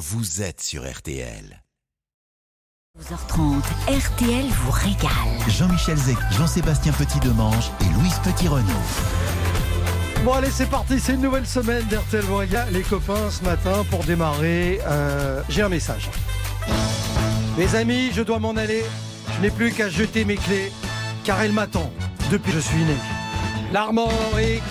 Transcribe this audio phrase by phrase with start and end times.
[0.00, 1.62] vous êtes sur RTL.
[2.98, 5.10] 12h30, RTL vous régale.
[5.46, 8.64] Jean-Michel Zec, Jean-Sébastien Petit-Demange et Louise Petit-Renault.
[10.24, 12.72] Bon allez c'est parti, c'est une nouvelle semaine d'RTL vous régale.
[12.72, 16.08] Les copains ce matin pour démarrer, euh, j'ai un message.
[17.58, 18.82] Les amis, je dois m'en aller.
[19.36, 20.72] Je n'ai plus qu'à jeter mes clés
[21.24, 21.92] car elle m'attend
[22.30, 22.96] depuis que je suis né.
[23.70, 24.62] L'armorique,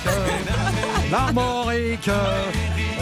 [1.11, 2.09] l'armorique,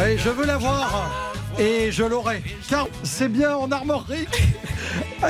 [0.05, 1.26] et je veux la voir
[1.59, 3.71] et je l'aurai car c'est bien en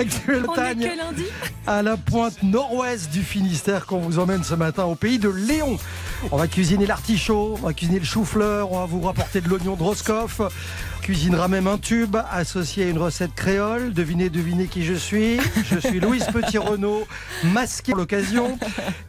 [0.72, 1.24] est que lundi?
[1.66, 5.78] À la pointe nord-ouest du Finistère qu'on vous emmène ce matin au pays de Léon.
[6.32, 9.76] On va cuisiner l'artichaut, on va cuisiner le chou-fleur, on va vous rapporter de l'oignon
[9.76, 10.42] de Roscoff.
[11.08, 13.94] Cuisinera même un tube associé à une recette créole.
[13.94, 15.38] Devinez, devinez qui je suis.
[15.72, 17.08] Je suis Louise Petit-Renault,
[17.46, 18.60] masqué pour l'occasion.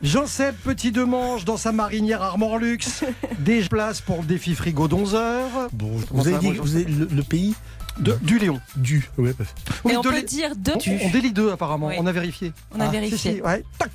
[0.01, 3.03] Jean-Seb Petit-Demange dans sa marinière Armor Luxe.
[3.41, 5.69] Des places pour le défi frigo d'11 heures.
[5.73, 7.57] Bon, Comment vous avez dit vous avez le, le pays
[7.99, 8.61] De- du Léon.
[8.77, 9.09] du.
[9.19, 9.45] Ouais, bah,
[9.85, 10.75] Oui, Et on de peut l'É- dire deux.
[10.75, 11.97] on, on délie deux apparemment, Oui.
[11.99, 12.53] on a vérifié.
[12.75, 13.19] On a Ah, vérifié.
[13.19, 13.65] si, si, ouais.
[13.79, 13.91] Tac.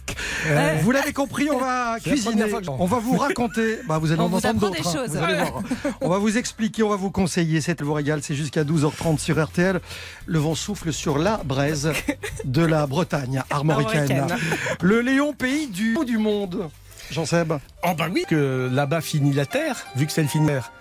[0.47, 2.43] Euh, Vous l'avez compris, on va cuisiner.
[2.67, 3.79] On va vous raconter.
[3.87, 4.87] Bah, vous allez On en vous entendre d'autres.
[4.87, 5.09] hein, choses.
[5.11, 5.61] vous allez voir.
[6.01, 7.61] On va vous expliquer, on va vous conseiller.
[7.61, 8.21] C'est le vous régale.
[8.23, 9.79] C'est jusqu'à 12h30 sur RTL.
[10.25, 11.91] Le vent souffle sur la braise
[12.43, 14.27] de la Bretagne armoricaine.
[14.81, 16.69] Le Léon, pays du bout du monde.
[17.11, 17.53] Jean-Seb.
[17.83, 20.71] Oh bah oui que là-bas finit la Terre, vu que c'est le Finistère.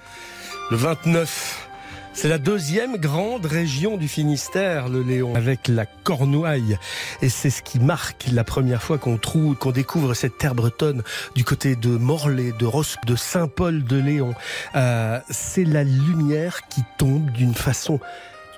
[0.71, 1.69] Le 29.
[2.15, 6.79] C'est la deuxième grande région du Finistère, le Léon, avec la Cornouaille.
[7.23, 11.03] Et c'est ce qui marque la première fois qu'on trouve, qu'on découvre cette terre bretonne
[11.35, 14.35] du côté de Morlaix, de Ros, de Saint-Paul de Léon.
[14.77, 17.99] Euh, c'est la lumière qui tombe d'une façon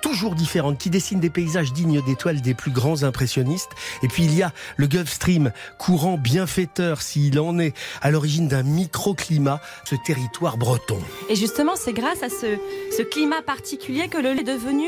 [0.05, 3.71] toujours différente, qui dessine des paysages dignes d'étoiles des plus grands impressionnistes.
[4.03, 8.47] Et puis il y a le Gulf Stream, courant bienfaiteur s'il en est, à l'origine
[8.47, 10.99] d'un microclimat, ce territoire breton.
[11.27, 12.59] Et justement, c'est grâce à ce,
[12.95, 14.85] ce climat particulier que le est devenu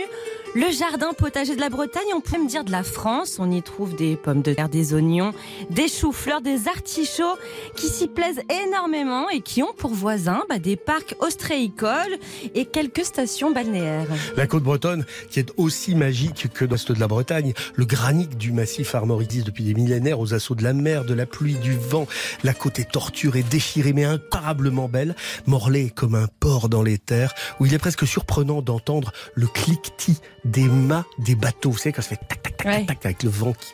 [0.55, 2.07] le jardin potager de la Bretagne.
[2.15, 3.37] On peut même dire de la France.
[3.39, 5.33] On y trouve des pommes de terre, des oignons,
[5.69, 7.37] des choux-fleurs, des artichauts
[7.75, 12.17] qui s'y plaisent énormément et qui ont pour voisins bah, des parcs ostréicoles
[12.55, 14.07] et quelques stations balnéaires.
[14.35, 18.51] La côte bretonne, qui est aussi magique que l'ouest de la Bretagne, le granit du
[18.51, 21.73] massif armorique existe depuis des millénaires aux assauts de la mer, de la pluie, du
[21.73, 22.07] vent.
[22.43, 25.15] La côte est torturée, déchirée, mais incomparablement belle.
[25.45, 29.47] Morlaix est comme un port dans les terres, où il est presque surprenant d'entendre le
[29.47, 31.71] cliquetis des mâts des bateaux.
[31.71, 32.85] Vous savez, quand ça fait tac, tac, tac, Ouais.
[32.85, 33.73] tac, avec le vent qui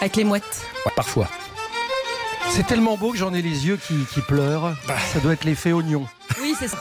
[0.00, 0.62] Avec les mouettes.
[0.86, 1.28] Ouais, parfois.
[2.50, 4.74] C'est tellement beau que j'en ai les yeux qui, qui pleurent.
[5.12, 6.06] Ça doit être l'effet oignon.
[6.40, 6.78] Oui, c'est ça.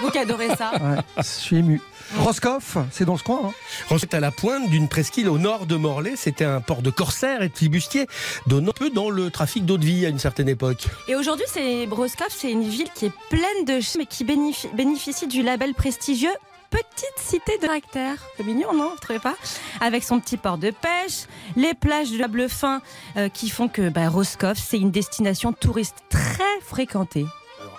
[0.00, 0.72] Vous qui adorez ça.
[0.80, 1.80] Ouais, je suis ému.
[2.18, 3.40] Roscoff, c'est dans ce coin.
[3.44, 3.52] hein.
[3.90, 7.42] Ensuite, à la pointe d'une presqu'île au nord de Morlaix, c'était un port de corsaires
[7.42, 8.08] et de flibustiers,
[8.48, 10.86] donnant peu dans le trafic d'eau de vie à une certaine époque.
[11.06, 15.26] Et aujourd'hui, c'est Roscoff, c'est une ville qui est pleine de mais qui bénéficie, bénéficie
[15.28, 16.32] du label prestigieux
[16.70, 18.16] Petite cité de caractère.
[18.36, 19.34] C'est mignon, non Vous trouvez pas?
[19.80, 21.26] Avec son petit port de pêche,
[21.56, 22.80] les plages de sable fin
[23.16, 27.26] euh, qui font que bah, Roscoff, c'est une destination touriste très fréquentée.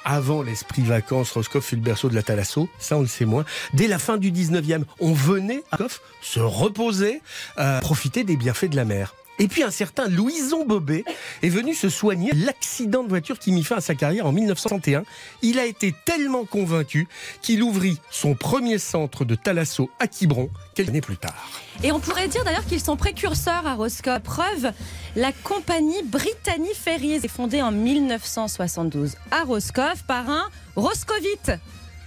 [0.04, 3.46] Avant l'esprit vacances, Roscoff fut le berceau de la Thalasso, ça on le sait moins.
[3.74, 7.22] Dès la fin du 19e, on venait à Roscoff se reposer,
[7.60, 9.14] euh, profiter des bienfaits de la mer.
[9.42, 11.04] Et puis un certain Louison Bobet
[11.42, 14.32] est venu se soigner de l'accident de voiture qui mit fin à sa carrière en
[14.32, 15.04] 1961.
[15.42, 17.08] Il a été tellement convaincu
[17.42, 21.50] qu'il ouvrit son premier centre de thalasso à Quiberon quelques années plus tard.
[21.84, 24.22] Et on pourrait dire d'ailleurs qu'ils sont précurseurs à Roscoff.
[24.22, 24.74] Preuve,
[25.16, 31.54] la compagnie Brittany Ferries est fondée en 1972 à Roscoff par un Roscovite.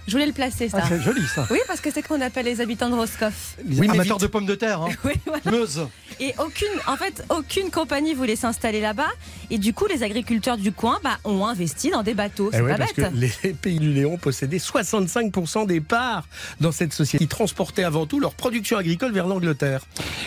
[0.07, 0.79] Je voulais le placer, ça.
[0.81, 1.47] Ah, c'est joli ça.
[1.49, 3.55] Oui, parce que c'est qu'on appelle les habitants de Roscoff.
[3.65, 4.81] Les Oui, amateurs de pommes de terre.
[4.81, 4.89] Hein.
[5.03, 5.41] Oui, voilà.
[5.51, 5.87] Meuse.
[6.19, 9.09] Et aucune, en fait, aucune compagnie voulait s'installer là-bas.
[9.49, 12.49] Et du coup, les agriculteurs du coin bah, ont investi dans des bateaux.
[12.53, 13.11] Eh C'est ouais, pas parce bête.
[13.11, 13.15] que
[13.47, 16.27] les pays du Léon possédaient 65% des parts
[16.59, 17.23] dans cette société.
[17.23, 19.81] Ils transportaient avant tout leur production agricole vers l'Angleterre.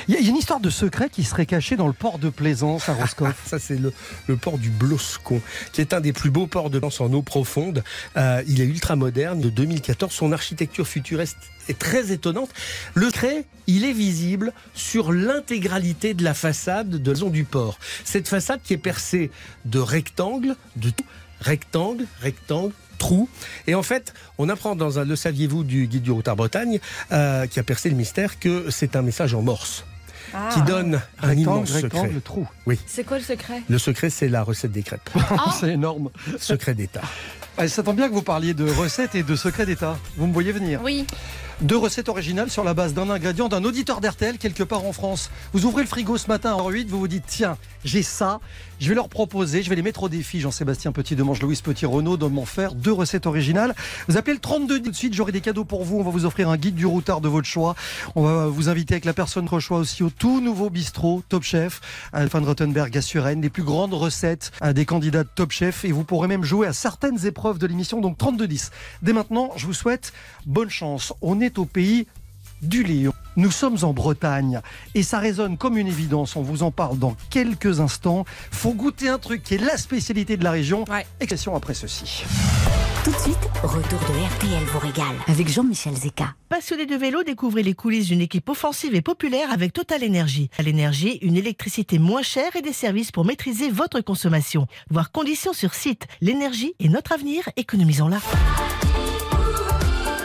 [0.08, 1.92] Il y a- il y a une histoire de secret qui serait cachée dans le
[1.92, 3.34] port de Plaisance à Roscoff.
[3.46, 3.92] Ça, c'est le,
[4.26, 5.40] le port du Bloscon,
[5.72, 7.82] qui est un des plus beaux ports de France en eau profonde.
[8.16, 10.12] Euh, il est ultra moderne de 2014.
[10.12, 11.36] Son architecture futuriste
[11.68, 12.50] est très étonnante.
[12.94, 17.78] Le trait, il est visible sur l'intégralité de la façade de la du port.
[18.04, 19.30] Cette façade qui est percée
[19.64, 21.04] de rectangles, de tout,
[21.40, 23.28] rectangle, rectangle, trou.
[23.66, 26.80] Et en fait, on apprend dans un Le saviez-vous du guide du Routard Bretagne,
[27.12, 29.84] euh, qui a percé le mystère, que c'est un message en morse
[30.34, 30.50] Ah.
[30.52, 32.00] qui donne un immense rectangle, secret.
[32.00, 32.46] rectangle, trou.
[32.86, 33.62] C'est quoi le secret?
[33.68, 35.08] Le secret, c'est la recette des crêpes.
[35.60, 36.10] C'est énorme.
[36.38, 37.02] Secret d'État.
[37.56, 39.98] Ah, Ça tombe bien que vous parliez de recettes et de secrets d'État.
[40.16, 40.80] Vous me voyez venir.
[40.82, 41.06] Oui.
[41.60, 45.28] Deux recettes originales sur la base d'un ingrédient d'un auditeur d'RTL quelque part en France.
[45.52, 48.38] Vous ouvrez le frigo ce matin à 8, vous vous dites tiens, j'ai ça,
[48.78, 50.38] je vais leur proposer, je vais les mettre au défi.
[50.38, 53.74] Jean-Sébastien Petit Demange, Louise Petit Renault de m'en faire deux recettes originales.
[54.06, 55.98] Vous appelez le 32 tout de suite, j'aurai des cadeaux pour vous.
[55.98, 57.74] On va vous offrir un guide du routard de votre choix.
[58.14, 61.42] On va vous inviter avec la personne de choix aussi au tout nouveau bistrot Top
[61.42, 61.80] Chef,
[62.12, 66.28] Alphan Rottenberg à les plus grandes recettes des candidats de Top Chef et vous pourrez
[66.28, 68.70] même jouer à certaines épreuves de l'émission, donc 32-10.
[69.02, 70.12] Dès maintenant, je vous souhaite
[70.46, 71.12] bonne chance.
[71.20, 72.06] On est au pays
[72.62, 73.12] du lion.
[73.36, 74.60] Nous sommes en Bretagne
[74.94, 76.34] et ça résonne comme une évidence.
[76.36, 78.24] On vous en parle dans quelques instants.
[78.50, 80.84] Faut goûter un truc qui est la spécialité de la région.
[80.90, 81.06] Ouais.
[81.20, 82.24] Expression après ceci.
[83.04, 86.34] Tout de suite, retour de RTL vous régale avec Jean-Michel Zeka.
[86.48, 90.48] Passionné de vélo, découvrez les coulisses d'une équipe offensive et populaire avec Total Energy.
[90.48, 94.66] Total Energy, une électricité moins chère et des services pour maîtriser votre consommation.
[94.90, 96.06] Voir conditions sur site.
[96.20, 98.18] L'énergie est notre avenir, économisons-la.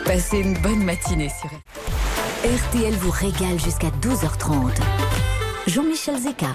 [0.05, 1.49] Passez une bonne matinée sur
[2.43, 4.81] RTL vous régale jusqu'à 12h30.
[5.67, 6.47] Jean-Michel Zeka.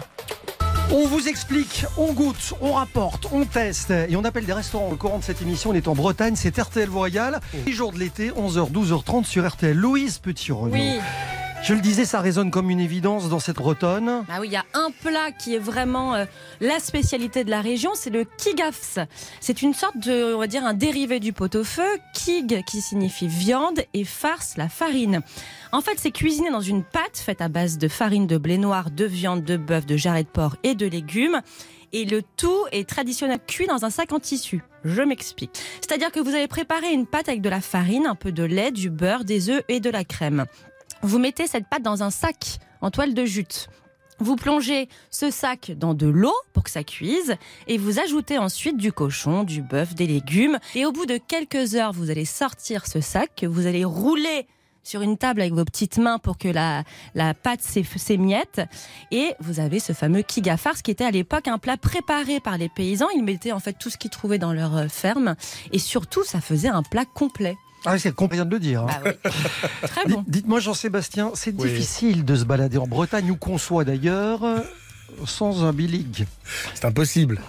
[0.92, 4.90] On vous explique, on goûte, on rapporte, on teste et on appelle des restaurants.
[4.90, 7.40] Le courant de cette émission, on est en Bretagne, c'est RTL vous régale.
[7.66, 9.76] Les jours de l'été, 11h, 12h30 sur RTL.
[9.76, 10.72] Louise Petit-Renaud.
[10.72, 11.00] Oui.
[11.62, 14.24] Je le disais, ça résonne comme une évidence dans cette bretonne.
[14.30, 16.24] Ah oui, il y a un plat qui est vraiment euh,
[16.60, 18.98] la spécialité de la région, c'est le kigafs.
[19.40, 21.88] C'est une sorte de, on va dire, un dérivé du pot-au-feu.
[22.14, 25.20] Kig qui signifie viande et farce, la farine.
[25.72, 28.90] En fait, c'est cuisiné dans une pâte faite à base de farine de blé noir,
[28.90, 31.42] de viande, de bœuf, de jarret de porc et de légumes.
[31.92, 34.62] Et le tout est traditionnellement cuit dans un sac en tissu.
[34.84, 35.50] Je m'explique.
[35.80, 38.70] C'est-à-dire que vous allez préparer une pâte avec de la farine, un peu de lait,
[38.70, 40.46] du beurre, des œufs et de la crème.
[41.02, 43.68] Vous mettez cette pâte dans un sac en toile de jute.
[44.20, 47.36] Vous plongez ce sac dans de l'eau pour que ça cuise
[47.68, 50.58] et vous ajoutez ensuite du cochon, du bœuf, des légumes.
[50.74, 54.48] Et au bout de quelques heures, vous allez sortir ce sac que vous allez rouler
[54.82, 56.82] sur une table avec vos petites mains pour que la,
[57.14, 58.60] la pâte s'é- s'émiette.
[59.12, 62.68] Et vous avez ce fameux kigafars qui était à l'époque un plat préparé par les
[62.68, 63.08] paysans.
[63.14, 65.36] Ils mettaient en fait tout ce qu'ils trouvaient dans leur euh, ferme.
[65.72, 67.56] Et surtout, ça faisait un plat complet.
[67.84, 68.82] Ah, c'est qu'on vient de le dire.
[68.82, 68.86] hein.
[69.04, 69.30] Bah oui.
[69.88, 70.24] Très bon.
[70.26, 71.68] Dites-moi, Jean-Sébastien, c'est Oui.
[71.70, 74.58] difficile de se balader en Bretagne, où qu'on soit d'ailleurs, euh,
[75.24, 76.26] sans un bilig.
[76.74, 77.40] C'est impossible.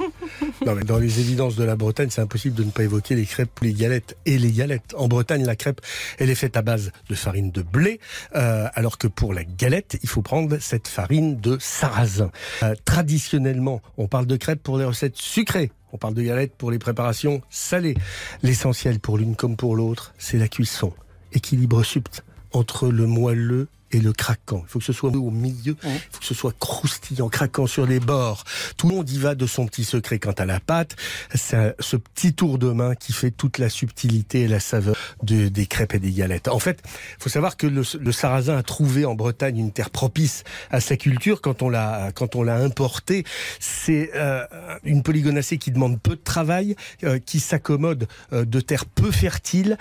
[0.65, 3.25] Non, mais dans les évidences de la Bretagne, c'est impossible de ne pas évoquer les
[3.25, 4.93] crêpes, les galettes et les galettes.
[4.97, 5.81] En Bretagne, la crêpe,
[6.19, 7.99] elle est faite à base de farine de blé,
[8.35, 12.31] euh, alors que pour la galette, il faut prendre cette farine de sarrasin.
[12.63, 15.71] Euh, traditionnellement, on parle de crêpes pour les recettes sucrées.
[15.91, 17.95] On parle de galettes pour les préparations salées.
[18.43, 20.93] L'essentiel pour l'une comme pour l'autre, c'est la cuisson.
[21.33, 24.63] Équilibre subtil entre le moelleux et le craquant.
[24.65, 27.85] Il faut que ce soit au milieu, il faut que ce soit croustillant, craquant sur
[27.85, 28.43] les bords.
[28.77, 30.95] Tout le monde y va de son petit secret quant à la pâte.
[31.35, 35.47] C'est ce petit tour de main qui fait toute la subtilité et la saveur de-
[35.49, 36.47] des crêpes et des galettes.
[36.47, 39.89] En fait, il faut savoir que le, le sarrasin a trouvé en Bretagne une terre
[39.89, 43.23] propice à sa culture quand on l'a quand on l'a importé.
[43.59, 44.45] C'est euh,
[44.83, 49.77] une polygonacée qui demande peu de travail, euh, qui s'accommode euh, de terres peu fertiles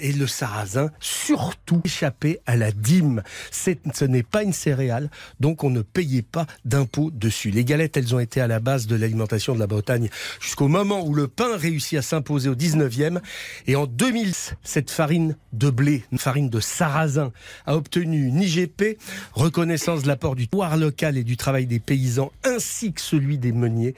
[0.00, 3.22] et le sarrasin surtout échappé à la dîme.
[3.50, 7.50] Ce n'est pas une céréale, donc on ne payait pas d'impôts dessus.
[7.50, 10.08] Les galettes, elles ont été à la base de l'alimentation de la Bretagne
[10.40, 13.20] jusqu'au moment où le pain réussit à s'imposer au 19e.
[13.66, 14.32] Et en 2000,
[14.62, 17.32] cette farine de blé, une farine de sarrasin,
[17.66, 18.98] a obtenu une IGP,
[19.32, 23.52] reconnaissance de l'apport du terroir local et du travail des paysans, ainsi que celui des
[23.52, 23.94] meuniers.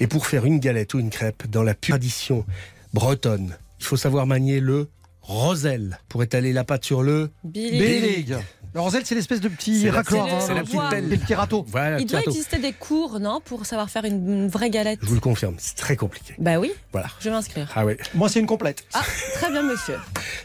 [0.00, 2.44] Et pour faire une galette ou une crêpe dans la pure tradition
[2.94, 4.88] bretonne, il faut savoir manier le
[5.22, 8.24] roselle pour étaler la pâte sur le Billy.
[8.74, 10.26] Le roselle, c'est l'espèce de petit racloir.
[10.26, 11.08] hein, c'est la petite petit- pelle.
[11.08, 11.64] des petits râteaux.
[11.68, 11.98] voilà.
[12.00, 14.98] Il doit exister des cours, non, pour savoir faire une, une vraie galette.
[15.02, 16.34] Je vous le confirme, c'est très compliqué.
[16.38, 17.08] Bah oui, Voilà.
[17.18, 17.70] je vais m'inscrire.
[17.74, 18.84] Ah ouais, Moi, c'est une complète.
[18.94, 19.02] Ah,
[19.34, 19.96] très bien, monsieur.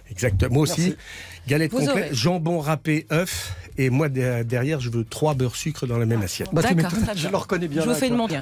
[0.09, 0.53] exactement.
[0.53, 0.97] Moi aussi, Merci.
[1.47, 2.09] Galette Vous complète, aurez.
[2.15, 6.21] jambon râpé, œuf, et moi de- derrière, je veux trois beurre sucre dans la même
[6.21, 6.49] assiette.
[6.53, 6.61] Bah,
[7.15, 7.81] je le reconnais bien.
[7.81, 8.35] je là, vous fais une montre.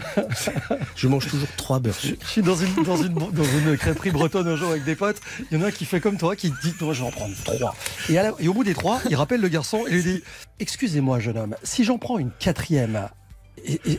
[0.96, 2.24] Je mange toujours trois beurre sucre.
[2.25, 5.20] Je suis dans une, dans, une, dans une crêperie bretonne un jour avec des potes.
[5.51, 7.12] Il y en a un qui fait comme toi, qui dit Moi, je vais en
[7.12, 7.75] prendre trois.
[8.10, 10.24] Et, à la- et au bout des trois, il rappelle le garçon et lui dit
[10.60, 13.08] Excusez-moi, jeune homme, si j'en prends une quatrième,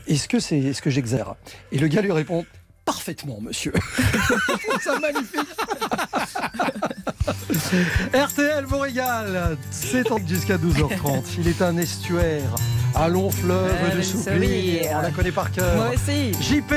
[0.07, 1.35] est-ce que c'est est-ce que j'exagère
[1.73, 2.45] Et le gars lui répond
[2.85, 3.73] Parfaitement, monsieur.
[3.97, 5.41] Je trouve ça magnifique.
[8.15, 9.57] RTL vous régale.
[9.71, 11.23] C'est en- jusqu'à 12h30.
[11.39, 12.43] Il est un estuaire,
[12.95, 14.91] un long fleuve de sourire.
[14.99, 15.75] On la connaît par cœur.
[15.77, 16.33] Moi aussi.
[16.41, 16.73] JP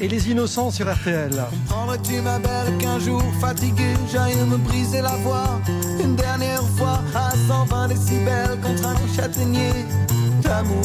[0.00, 1.30] et les innocents sur RTL.
[1.68, 5.60] Comprendrais-tu ma belle qu'un jour fatigué j'aille me briser la voix
[6.02, 9.72] Une dernière fois à 120 décibels contre un châtaignier
[10.42, 10.82] d'amour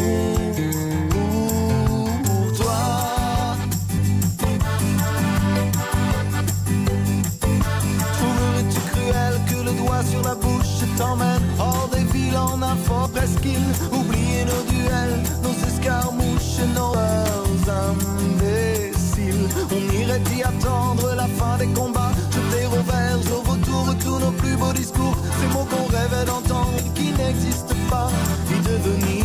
[10.03, 11.41] sur la bouche t'emmène
[13.13, 16.93] presqu'îles, oublier nos duels, nos escarmouches nos
[17.69, 19.47] imbéciles.
[19.71, 24.31] On irait y attendre la fin des combats, jeter au verre, au vautour tous nos
[24.31, 28.09] plus beaux discours, ces mots qu'on rêvait d'entendre qui n'existent pas,
[28.49, 29.20] y devenir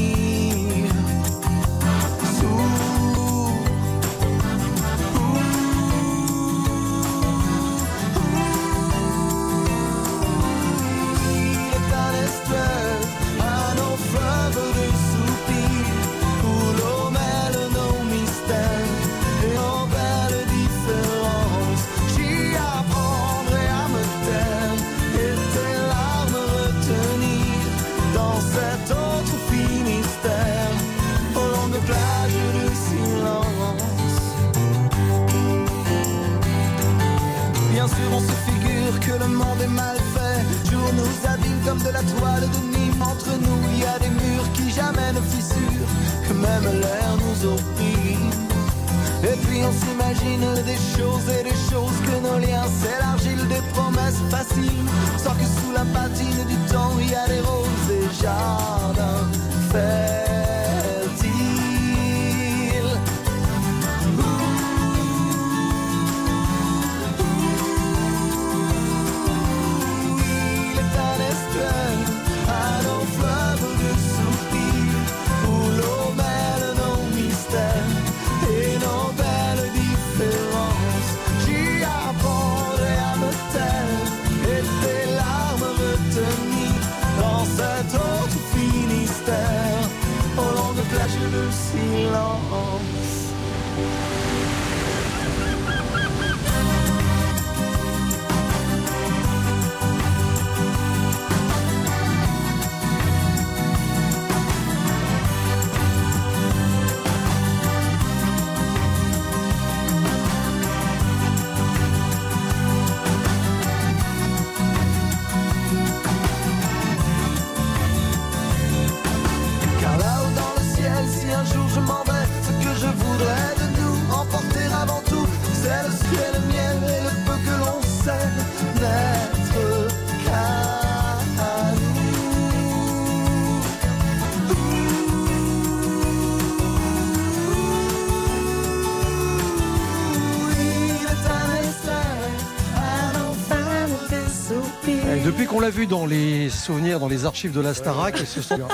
[145.57, 148.61] qu'on l'a vu dans les souvenirs, dans les archives de la Starac, ce sont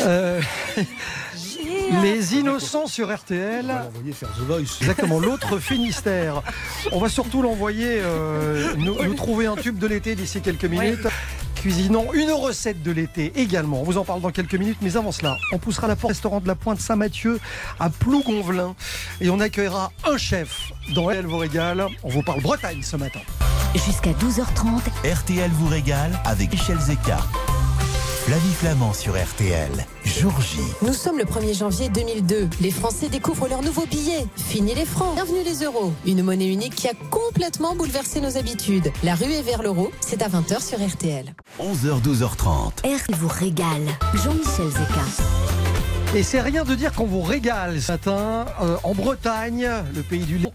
[0.00, 0.40] Euh,
[2.02, 3.70] les innocents sur RTL.
[3.70, 4.78] Envoyé faire The Voice.
[4.80, 6.42] Exactement, l'autre Finistère.
[6.90, 11.06] On va surtout l'envoyer euh, nous, nous trouver un tube de l'été d'ici quelques minutes.
[11.54, 13.82] Cuisinons une recette de l'été également.
[13.82, 16.08] On vous en parle dans quelques minutes, mais avant cela, on poussera la porte au
[16.08, 17.38] restaurant de la Pointe Saint-Mathieu
[17.78, 18.74] à Plougonvelin
[19.20, 21.86] et on accueillera un chef dans Elle vous régale.
[22.02, 23.20] On vous parle Bretagne ce matin.
[23.74, 27.18] Jusqu'à 12h30, RTL vous régale avec Michel Zeka.
[28.24, 29.70] Flavie Flamand sur RTL.
[30.04, 30.58] Jour J.
[30.82, 32.48] Nous sommes le 1er janvier 2002.
[32.60, 34.26] Les Français découvrent leur nouveau billet.
[34.36, 35.16] Fini les francs.
[35.16, 35.92] Bienvenue les euros.
[36.06, 38.92] Une monnaie unique qui a complètement bouleversé nos habitudes.
[39.02, 39.90] La rue est vers l'euro.
[40.00, 41.34] C'est à 20h sur RTL.
[41.60, 42.78] 11h, 12h30.
[42.78, 43.86] RTL vous régale.
[44.14, 46.14] Jean-Michel Zeka.
[46.14, 50.24] Et c'est rien de dire qu'on vous régale ce matin euh, en Bretagne, le pays
[50.24, 50.52] du lion.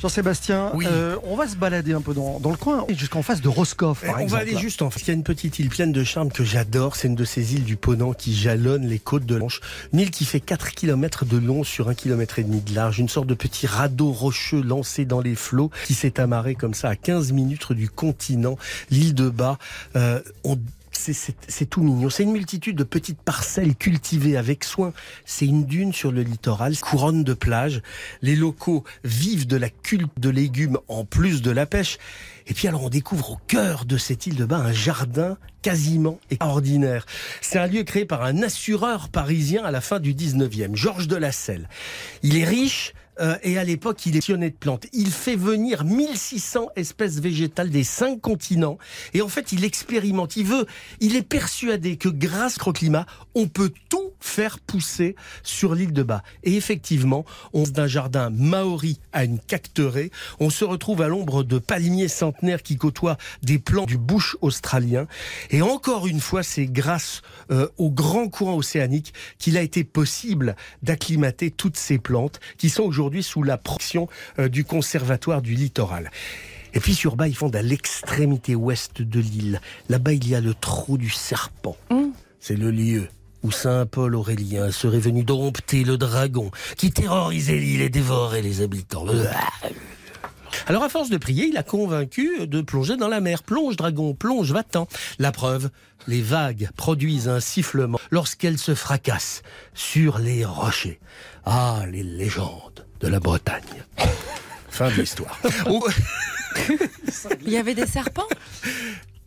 [0.00, 0.86] Jean-Sébastien, Oui.
[0.88, 4.00] euh, on va se balader un peu dans, dans le coin, jusqu'en face de Roscoff,
[4.00, 4.32] par Eh, on exemple.
[4.44, 5.02] va aller juste en face.
[5.02, 6.96] Il y a une petite île pleine de charme que j'adore.
[6.96, 9.60] C'est une de ces îles du Ponant qui jalonne les côtes de l'Anche.
[9.92, 12.98] Une île qui fait 4 km de long sur 1 km et demi de large.
[12.98, 16.88] Une sorte de petit radeau rocheux lancé dans les flots qui s'est amarré comme ça
[16.88, 18.56] à 15 minutes du continent.
[18.90, 19.58] L'île de Bas.
[19.96, 20.58] Euh, on
[20.92, 22.10] c'est- tout mignon.
[22.10, 24.92] C'est une multitude de petites parcelles cultivées avec soin.
[25.24, 27.82] C'est une dune sur le littoral, couronne de plages.
[28.22, 31.98] Les locaux vivent de la culte de légumes en plus de la pêche.
[32.46, 36.18] Et puis alors on découvre au cœur de cette île de Bas un jardin quasiment
[36.30, 37.06] extraordinaire.
[37.40, 41.16] C'est un lieu créé par un assureur parisien à la fin du 19e, Georges de
[41.16, 41.68] la Selle.
[42.22, 44.86] Il est riche, euh, et à l'époque, il est passionné de plantes.
[44.92, 48.78] Il fait venir 1600 espèces végétales des cinq continents.
[49.14, 50.36] Et en fait, il expérimente.
[50.36, 50.66] Il veut,
[51.00, 56.02] il est persuadé que grâce au climat, on peut tout faire pousser sur l'île de
[56.02, 56.22] Bas.
[56.44, 61.58] Et effectivement, on d'un jardin maori à une cacterée, on se retrouve à l'ombre de
[61.58, 65.06] palmiers centenaires qui côtoient des plants du bush australien.
[65.50, 70.56] Et encore une fois, c'est grâce euh, au grand courant océanique qu'il a été possible
[70.82, 76.10] d'acclimater toutes ces plantes qui sont aujourd'hui sous la protection euh, du conservatoire du littoral.
[76.74, 79.60] Et puis sur bas, ils font à l'extrémité ouest de l'île.
[79.88, 81.76] Là-bas, il y a le trou du serpent.
[82.38, 83.08] c'est le lieu
[83.42, 88.60] où Saint Paul Aurélien serait venu dompter le dragon qui terrorisait l'île et dévorait les
[88.60, 89.06] habitants.
[90.66, 93.42] Alors à force de prier, il a convaincu de plonger dans la mer.
[93.42, 94.86] Plonge dragon, plonge, va-t'en.
[95.18, 95.70] La preuve,
[96.06, 99.42] les vagues produisent un sifflement lorsqu'elles se fracassent
[99.74, 101.00] sur les rochers.
[101.44, 103.62] Ah, les légendes de la Bretagne.
[104.68, 105.38] Fin de l'histoire.
[107.42, 108.26] Il y avait des serpents?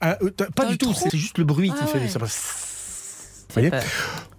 [0.01, 2.07] Ah, euh, pas Dans du tout, c'est juste le bruit qui Ah fait ouais.
[2.09, 2.19] ça.
[2.19, 3.45] passe.
[3.49, 3.71] Vous voyez?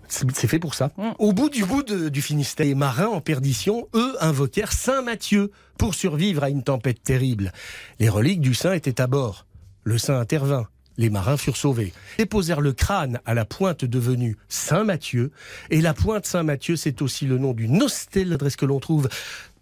[0.09, 0.91] c'est fait pour ça.
[0.97, 1.11] Mm.
[1.19, 5.51] Au bout du bout de- du Finistère, les marins en perdition, eux, invoquèrent Saint Matthieu
[5.79, 7.53] pour survivre à une tempête terrible.
[7.99, 9.47] Les reliques du saint étaient à bord.
[9.83, 10.69] Le saint intervint.
[10.97, 11.93] Les marins furent sauvés.
[12.19, 15.33] Déposèrent le crâne à la pointe devenue Saint-Mathieu.
[15.71, 19.09] Et la pointe Saint-Mathieu, c'est aussi le nom d'une hostelle adresse que l'on trouve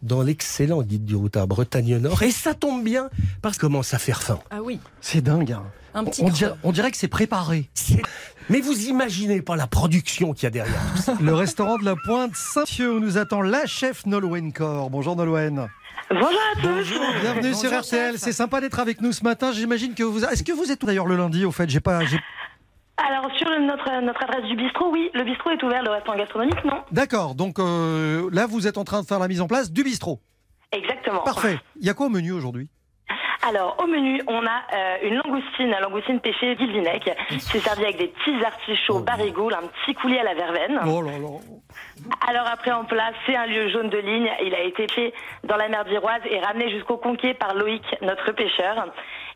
[0.02, 2.22] dans l'excellent guide du routard Bretagne Nord.
[2.22, 3.08] Et ça tombe bien,
[3.40, 4.40] parce que commence à faire faim.
[4.50, 5.52] Ah oui, C'est dingue.
[5.52, 5.62] hein.
[5.94, 7.70] un petit On dirait, on dirait que c'est préparé.
[8.50, 11.16] Mais vous imaginez pas la production qu'il y a derrière tout ça.
[11.20, 14.90] Le restaurant de la Pointe Saint-Thieu où nous attend la chef Nolwenn Cor.
[14.90, 15.68] Bonjour Nolwenn.
[16.12, 16.92] Bonjour à tous.
[17.22, 18.18] Bienvenue sur RTL.
[18.18, 19.52] C'est sympa d'être avec nous ce matin.
[19.52, 20.24] J'imagine que vous.
[20.24, 21.98] Est-ce que vous êtes d'ailleurs le lundi au fait J'ai pas.
[22.98, 26.16] Alors sur le- notre, notre adresse du bistrot, oui, le bistrot est ouvert, le restaurant
[26.18, 27.34] gastronomique, non D'accord.
[27.34, 30.20] Donc euh, là, vous êtes en train de faire la mise en place du bistrot.
[30.70, 31.20] Exactement.
[31.20, 31.58] Parfait.
[31.80, 32.68] Il y a quoi au menu aujourd'hui?
[33.46, 37.10] Alors au menu, on a euh, une langoustine, la langoustine pêchée Guilvinec.
[37.40, 40.78] C'est servi avec des petits artichauts barigoules, un petit coulis à la verveine.
[40.86, 41.28] Oh là là.
[42.28, 44.30] Alors après en place, c'est un lieu jaune de ligne.
[44.44, 48.30] Il a été fait dans la mer d'Iroise et ramené jusqu'au Conquet par Loïc, notre
[48.30, 48.86] pêcheur.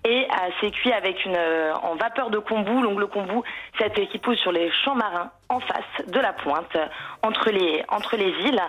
[0.05, 2.83] Et euh, c'est cuit avec une euh, en vapeur de kombu.
[2.83, 3.41] Donc le kombu,
[3.79, 6.77] c'est qui pousse sur les champs marins en face de la pointe,
[7.23, 8.61] entre les entre les îles.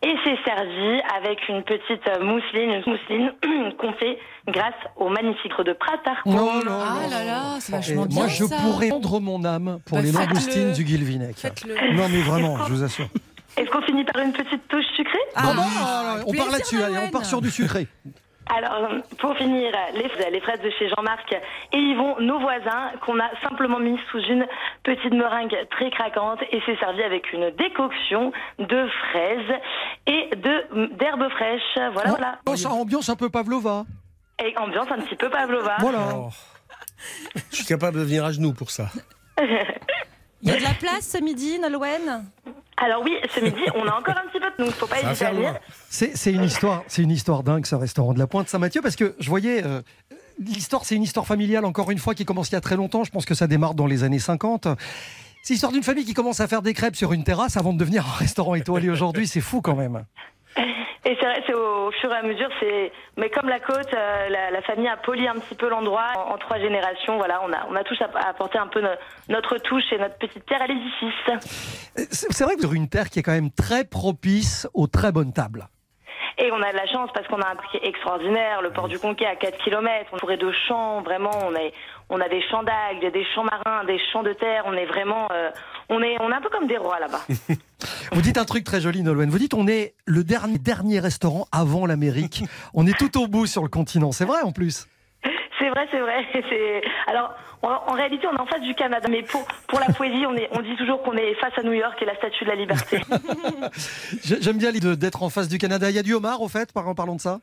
[0.00, 3.32] Et c'est servi avec une petite mousseline, une mousseline
[3.78, 6.22] qu'on fait grâce au magnifique de Pratar.
[6.24, 8.56] Là Ah là là là, c'est Et vachement bien moi, je ça.
[8.58, 11.36] pourrais rendre mon âme pour Bah, les langoustines du Guilvinec.
[11.94, 13.08] Non, mais vraiment, je vous assure.
[13.56, 15.18] Est-ce qu'on finit par une petite touche sucrée?
[15.34, 17.88] Ah, bon, alors, on part là-dessus, allez, on part sur du sucré.
[18.54, 18.88] Alors,
[19.18, 21.36] pour finir, les, les fraises de chez Jean-Marc
[21.72, 24.46] et Yvon, nos voisins, qu'on a simplement mis sous une
[24.84, 29.60] petite meringue très craquante et c'est servi avec une décoction de fraises
[30.06, 31.92] et de d'herbes fraîches.
[31.92, 32.38] Voilà, voilà.
[32.46, 33.84] Oh, ça ambiance un peu pavlova.
[34.42, 35.76] Et ambiance un petit peu pavlova.
[35.80, 36.08] Voilà.
[36.14, 36.30] Oh.
[37.50, 38.88] Je suis capable de venir à genoux pour ça.
[40.42, 42.24] Il y a de la place ce midi, Nolwenn?
[42.80, 45.14] Alors oui, ce midi, on a encore un petit peu, donc faut pas hésiter à
[45.14, 45.54] faire venir.
[45.88, 49.16] c'est une histoire, c'est une histoire dingue ce restaurant de la Pointe Saint-Mathieu parce que
[49.18, 49.82] je voyais euh,
[50.38, 53.04] l'histoire, c'est une histoire familiale encore une fois qui commence il y a très longtemps.
[53.04, 54.68] Je pense que ça démarre dans les années 50.
[55.42, 57.78] C'est l'histoire d'une famille qui commence à faire des crêpes sur une terrasse avant de
[57.78, 59.26] devenir un restaurant étoilé aujourd'hui.
[59.26, 60.04] C'est fou quand même.
[61.04, 64.28] Et c'est vrai, c'est au fur et à mesure, c'est mais comme la côte, euh,
[64.28, 67.16] la, la famille a poli un petit peu l'endroit en, en trois générations.
[67.16, 68.88] Voilà, on a on a tous app- apporté un peu no-
[69.28, 71.14] notre touche et notre petite pierre à l'édifice.
[71.94, 75.12] C'est vrai que vous avez une terre qui est quand même très propice aux très
[75.12, 75.66] bonnes tables.
[76.40, 78.96] Et on a de la chance parce qu'on a un parc extraordinaire, le port du
[79.00, 81.72] Conquet à 4 km, entouré de champs, vraiment, on, est,
[82.10, 85.26] on a des champs d'algues, des champs marins, des champs de terre, on est vraiment,
[85.32, 85.50] euh,
[85.88, 87.20] on, est, on est un peu comme des rois là-bas.
[88.12, 89.30] Vous dites un truc très joli, Nolwenn.
[89.30, 92.44] Vous dites on est le dernier, dernier restaurant avant l'Amérique.
[92.74, 94.12] On est tout au bout sur le continent.
[94.12, 94.86] C'est vrai en plus.
[95.58, 96.24] C'est vrai, c'est vrai.
[96.32, 99.86] C'est alors en, en réalité on est en face du Canada, mais pour pour la
[99.92, 102.44] poésie on est on dit toujours qu'on est face à New York et la Statue
[102.44, 103.00] de la Liberté.
[104.24, 105.90] J'ai- J'aime bien l'idée d'être en face du Canada.
[105.90, 107.40] Il y a du homard au fait, en parlant de ça?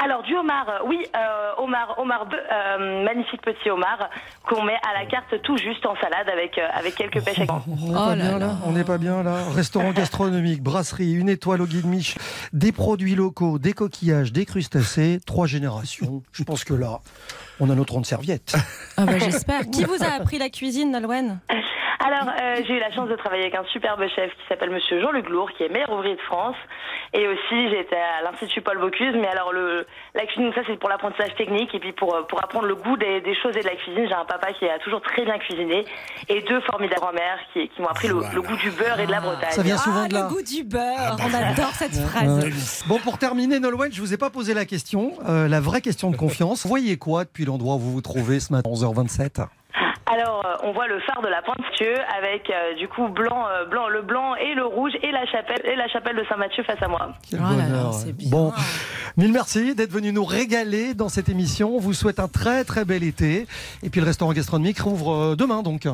[0.00, 4.08] Alors du homard, euh, oui, euh, homard, homard, euh, magnifique petit homard
[4.46, 7.40] qu'on met à la carte tout juste en salade avec euh, avec quelques pêches.
[7.40, 8.46] à- On n'est Oh pas là bien là.
[8.46, 8.52] là.
[8.64, 9.34] On n'est pas bien là.
[9.54, 12.16] Restaurant gastronomique, brasserie, une étoile au guide Mich,
[12.52, 16.22] des produits locaux, des coquillages, des crustacés, trois générations.
[16.32, 17.00] Je pense que là,
[17.58, 18.54] on a notre ronde serviette.
[18.96, 19.62] Ah bah j'espère.
[19.72, 21.40] Qui vous a appris la cuisine, Nolwenn?
[22.00, 25.00] Alors, euh, j'ai eu la chance de travailler avec un superbe chef qui s'appelle Monsieur
[25.00, 26.56] Jean-Luc Lourd, qui est meilleur ouvrier de France.
[27.12, 29.14] Et aussi, j'étais à l'Institut Paul Bocuse.
[29.20, 29.84] Mais alors, le,
[30.14, 31.74] la cuisine, ça, c'est pour l'apprentissage technique.
[31.74, 34.06] Et puis, pour, euh, pour apprendre le goût des, des choses et de la cuisine,
[34.06, 35.84] j'ai un papa qui a toujours très bien cuisiné.
[36.28, 39.10] Et deux formidables grand-mères qui, qui m'ont appris le, le goût du beurre et de
[39.10, 39.50] la Bretagne.
[39.50, 40.22] Ça vient souvent ah, de là.
[40.22, 41.16] le goût du beurre.
[41.18, 42.84] On adore cette phrase.
[42.86, 46.10] Bon, pour terminer, Nolwenn, je vous ai pas posé la question, euh, la vraie question
[46.10, 46.62] de confiance.
[46.62, 49.48] Vous voyez quoi depuis l'endroit où vous vous trouvez ce matin, 11h27
[50.10, 53.66] Alors, euh, on voit le phare de la Pointe-Mathieu avec, euh, du coup, blanc, euh,
[53.66, 56.82] blanc, le blanc et le rouge et la chapelle, et la chapelle de Saint-Mathieu face
[56.82, 57.12] à moi.
[57.28, 57.94] Quel là là, bonheur.
[57.94, 58.30] c'est bien.
[58.30, 58.52] Bon,
[59.18, 61.76] mille merci d'être venu nous régaler dans cette émission.
[61.76, 63.46] On vous souhaite un très très bel été.
[63.82, 65.86] Et puis le restaurant gastronomique rouvre demain donc.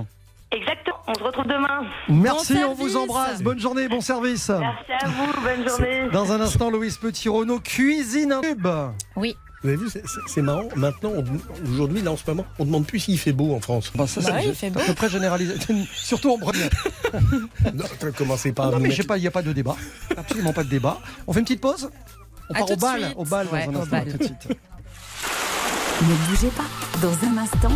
[0.52, 0.96] Exactement.
[1.08, 1.84] On se retrouve demain.
[2.08, 3.42] Merci, Bon on vous embrasse.
[3.42, 4.48] Bonne journée, bon service.
[4.48, 5.32] Merci à vous.
[5.42, 6.08] Bonne journée.
[6.12, 8.66] Dans un instant, Louise Petit-Renaud cuisine un tube.
[9.16, 9.36] Oui.
[9.64, 10.68] Vous avez vu, c'est- marrant.
[10.76, 11.12] Maintenant,
[11.72, 13.90] aujourd'hui, là, en ce moment, on demande plus s'il fait beau en France.
[13.94, 14.78] Bah, ça, Bah c'est oui, il fait beau.
[14.78, 15.54] à peu près généralisé.
[15.94, 16.68] Surtout en Bretagne.
[17.74, 17.84] Non,
[18.16, 19.52] commencez pas à Non, me mais je mettre- sais pas, il n'y a pas de
[19.54, 19.74] débat.
[20.16, 21.00] Absolument pas de débat.
[21.26, 21.88] On fait une petite pause
[22.50, 23.14] On À part au bal, suite.
[23.16, 23.90] au bal Ouais, dans un au instant.
[23.90, 24.12] bal.
[24.12, 24.48] tout de suite.
[26.02, 26.64] Ne bougez pas.
[27.00, 27.68] Dans un instant,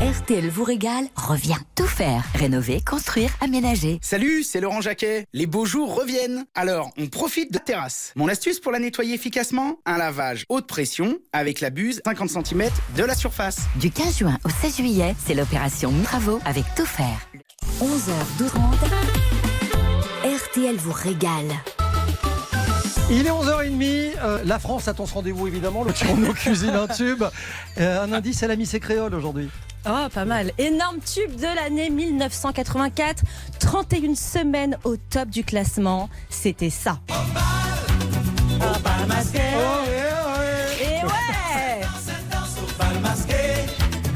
[0.00, 2.24] RTL vous régale, revient tout faire.
[2.34, 3.98] Rénover, construire, aménager.
[4.00, 5.26] Salut, c'est Laurent Jacquet.
[5.34, 6.46] Les beaux jours reviennent.
[6.54, 8.14] Alors, on profite de la terrasse.
[8.16, 9.76] Mon astuce pour la nettoyer efficacement?
[9.84, 13.58] Un lavage haute pression avec la buse 50 cm de la surface.
[13.76, 17.28] Du 15 juin au 16 juillet, c'est l'opération Travaux avec tout faire.
[17.82, 18.48] 11h12.
[20.24, 21.52] RTL vous régale.
[23.10, 24.12] Il est 11h30.
[24.22, 25.84] euh, la France attend ce rendez-vous évidemment.
[25.84, 27.22] Le tourneau cuisine un tube.
[27.78, 29.50] Euh, un indice, elle a mis ses créoles aujourd'hui.
[29.88, 30.52] Oh, pas mal.
[30.58, 33.22] Énorme tube de l'année 1984.
[33.58, 36.08] 31 semaines au top du classement.
[36.28, 37.00] C'était ça.
[40.80, 41.86] Et ouais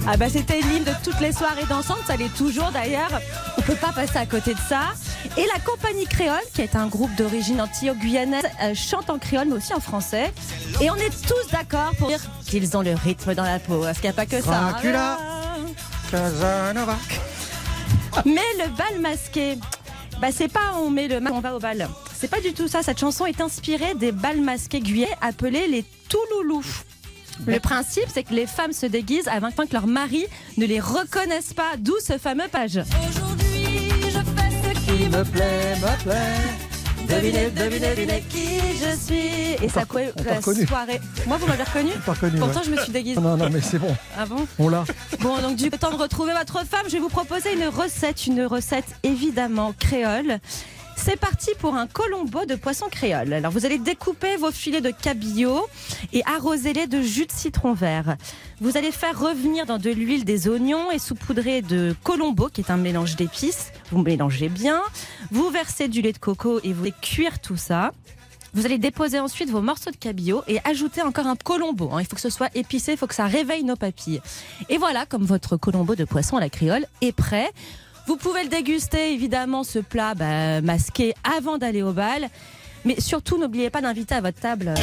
[0.07, 3.20] Ah bah c'était ligne de toutes les soirées dansantes, ça l'est toujours d'ailleurs.
[3.57, 4.92] On peut pas passer à côté de ça.
[5.38, 9.55] Et la compagnie créole, qui est un groupe d'origine antillo-guyanaise, euh, chante en créole mais
[9.55, 10.33] aussi en français.
[10.83, 13.81] Et on est tous d'accord pour dire qu'ils ont le rythme dans la peau.
[13.81, 14.70] Parce qu'il n'y a pas que ça.
[14.70, 15.18] Dracula.
[16.14, 16.96] Casanova.
[18.24, 19.59] Mais le bal masqué,
[20.20, 21.88] bah c'est pas on met le masque, on va au bal.
[22.16, 22.85] C'est pas du tout ça.
[22.85, 26.64] Cette chanson est inspirée des bals masqués guyais appelés les Touloulous.
[27.46, 30.24] Le principe, c'est que les femmes se déguisent afin que leur mari
[30.57, 32.79] ne les reconnaisse pas, d'où ce fameux page.
[33.09, 36.73] Aujourd'hui, je fais ce qui me plaît, me plaît.
[37.14, 38.46] Devinez, devinez, devinez qui
[38.77, 39.64] je suis.
[39.64, 40.66] Et ça t'a la reconnu.
[40.66, 41.00] soirée.
[41.27, 42.38] Moi, vous m'avez reconnu Pas connu.
[42.38, 42.64] Pourtant, ouais.
[42.66, 43.20] je me suis déguisée.
[43.20, 43.94] Non, non, mais c'est bon.
[44.18, 44.85] Ah bon On l'a.
[45.20, 48.44] Bon, donc du temps de retrouver votre femme, je vais vous proposer une recette, une
[48.46, 50.38] recette évidemment créole.
[50.96, 53.33] C'est parti pour un colombo de poisson créole.
[53.35, 55.66] Alors vous allez découper vos filets de cabillaud
[56.12, 58.16] et arroser-les de jus de citron vert.
[58.61, 62.70] Vous allez faire revenir dans de l'huile des oignons et saupoudrer de colombo qui est
[62.70, 63.70] un mélange d'épices.
[63.90, 64.80] Vous mélangez bien.
[65.30, 67.92] Vous versez du lait de coco et vous allez cuire tout ça.
[68.54, 71.90] Vous allez déposer ensuite vos morceaux de cabillaud et ajouter encore un colombo.
[71.92, 72.00] hein.
[72.00, 74.22] Il faut que ce soit épicé, il faut que ça réveille nos papilles.
[74.68, 77.50] Et voilà, comme votre colombo de poisson à la créole est prêt.
[78.06, 82.28] Vous pouvez le déguster, évidemment, ce plat bah, masqué avant d'aller au bal.
[82.84, 84.74] Mais surtout, n'oubliez pas d'inviter à votre table.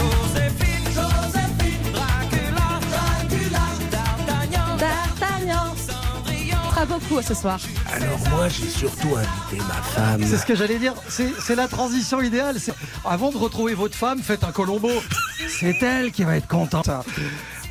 [4.79, 5.75] D'Artagnan.
[6.71, 7.59] Très beaucoup ce soir.
[7.93, 10.21] Alors moi, j'ai surtout invité ma femme.
[10.25, 10.93] C'est ce que j'allais dire.
[11.09, 12.59] C'est c'est la transition idéale.
[12.59, 12.73] C'est-
[13.05, 14.89] Avant de retrouver votre femme, faites un colombo.
[15.59, 16.89] C'est elle qui va être contente.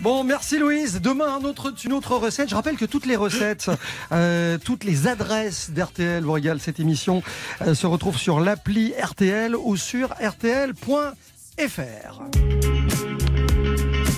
[0.03, 1.01] Bon, merci Louise.
[1.03, 2.49] Demain, un autre, une autre recette.
[2.49, 3.71] Je rappelle que toutes les recettes,
[4.13, 7.23] euh, toutes les adresses d'RTL vous régale cette émission
[7.61, 11.13] euh, se retrouvent sur l'appli RTL ou sur rtl.fr.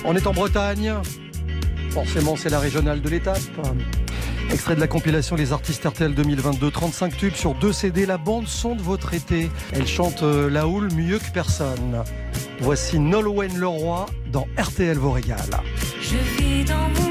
[0.05, 0.93] On est en Bretagne.
[1.91, 3.39] Forcément, c'est la régionale de l'étape.
[4.53, 8.47] Extrait de la compilation Les artistes RTL 2022, 35 tubes sur deux CD, la bande
[8.47, 9.49] son de votre été.
[9.71, 12.03] Elle chante euh, la houle mieux que personne.
[12.59, 15.39] Voici Nolwenn Leroy dans RTL vous régale.
[16.01, 17.02] Je vis dans mon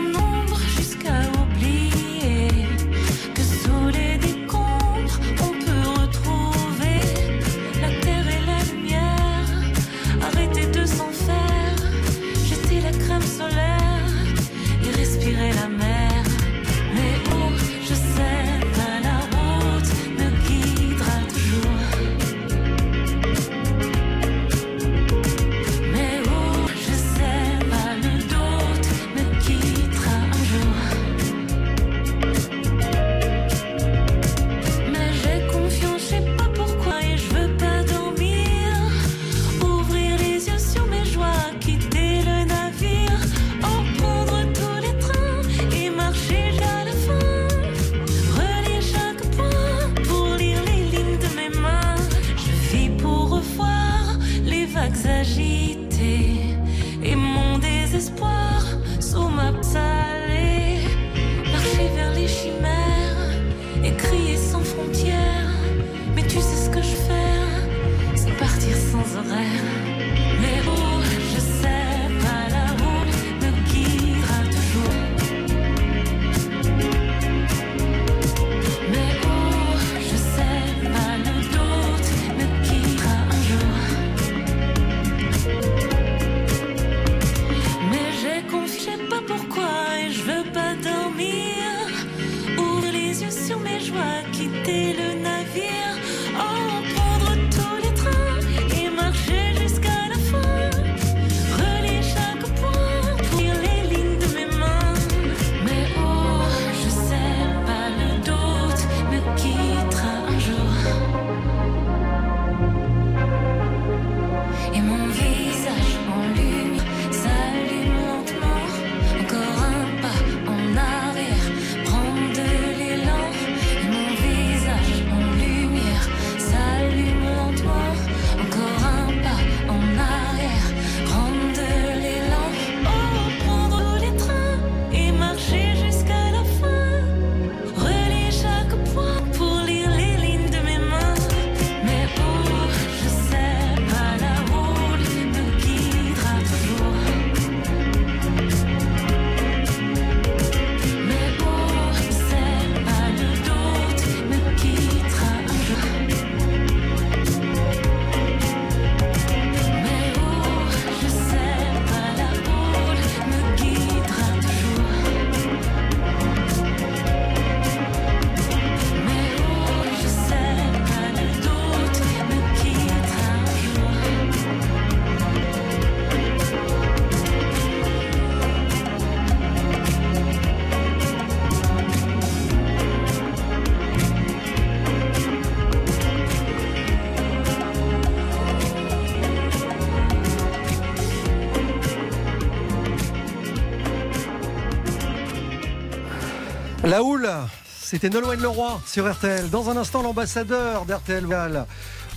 [197.92, 199.50] c'était Nolwenn Leroy sur RTL.
[199.50, 201.26] Dans un instant, l'ambassadeur d'RTL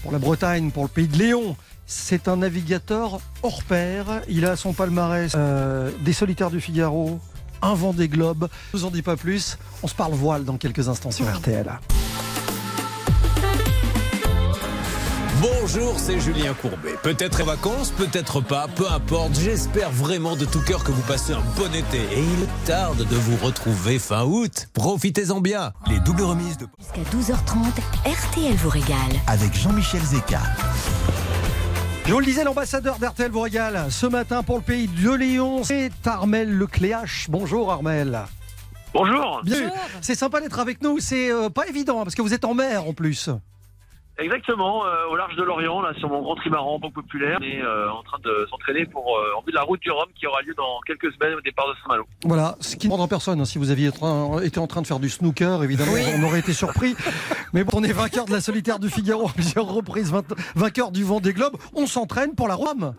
[0.04, 1.58] pour la Bretagne, pour le pays de Léon.
[1.86, 4.22] C'est un navigateur hors pair.
[4.30, 7.20] Il a son palmarès euh, des solitaires du Figaro,
[7.62, 8.48] un vent des globes.
[8.72, 9.58] Je vous en dis pas plus.
[9.84, 11.70] On se parle voile dans quelques instants sur RTL.
[15.46, 16.96] Bonjour, c'est Julien Courbet.
[17.04, 19.36] Peut-être en vacances, peut-être pas, peu importe.
[19.36, 22.00] J'espère vraiment de tout cœur que vous passez un bon été.
[22.00, 24.68] Et il tarde de vous retrouver fin août.
[24.74, 25.72] Profitez-en bien.
[25.88, 26.66] Les doubles remises de...
[26.80, 27.58] Jusqu'à 12h30,
[28.06, 28.98] RTL vous régale.
[29.28, 30.42] avec Jean-Michel Zeka.
[32.08, 35.64] Je vous le disais, l'ambassadeur d'RTL vous régale ce matin pour le pays de Léon.
[35.64, 37.28] C'est Armel Lecléache.
[37.30, 38.20] Bonjour Armel.
[38.96, 39.42] Bonjour.
[39.44, 41.00] Bien, c'est sympa d'être avec nous.
[41.00, 43.30] C'est euh, pas évident hein, parce que vous êtes en mer en plus.
[44.18, 47.62] Exactement, euh, au large de l'Orient, là, sur mon grand trimaran banque populaire, on est
[47.62, 50.26] euh, en train de s'entraîner pour euh, en vue de la route du Rhum qui
[50.26, 52.06] aura lieu dans quelques semaines au départ de Saint-Malo.
[52.24, 53.42] Voilà, ce qui ne prendra personne.
[53.42, 53.46] hein.
[53.46, 53.90] Si vous aviez
[54.44, 56.96] été en train de faire du snooker, évidemment, on aurait été surpris.
[57.54, 60.24] Mais bon, on est vainqueur de la solitaire du Figaro à plusieurs reprises, vain-
[60.56, 61.58] vainqueur du vent des globes.
[61.74, 62.96] On s'entraîne pour la Rome.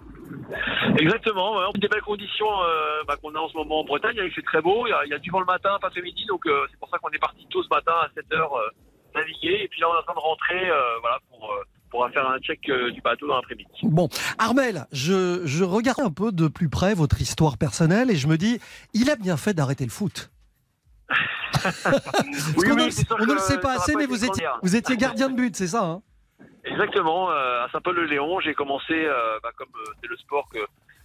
[0.99, 3.85] Exactement, ouais, on a des belles conditions euh, bah, qu'on a en ce moment en
[3.85, 5.71] Bretagne, il fait très beau, il y a, il y a du vent le matin,
[5.81, 8.35] pas midi, donc euh, c'est pour ça qu'on est parti tôt ce matin à 7h
[8.39, 8.69] euh,
[9.17, 12.09] naviguer, et puis là on est en train de rentrer euh, voilà, pour, euh, pour
[12.11, 13.71] faire un check euh, du bateau dans l'après-midi.
[13.83, 18.29] Bon, Armel, je, je regarde un peu de plus près votre histoire personnelle et je
[18.29, 18.61] me dis,
[18.95, 20.31] il a bien fait d'arrêter le foot.
[22.57, 24.97] Oui, oui, ne, on ne le sait pas assez, pas mais vous étiez, vous étiez
[24.97, 26.03] gardien de but, c'est ça hein?
[26.65, 30.59] Exactement, euh, à Saint-Paul-le-Léon, j'ai commencé euh, bah, comme euh, c'est le sport que,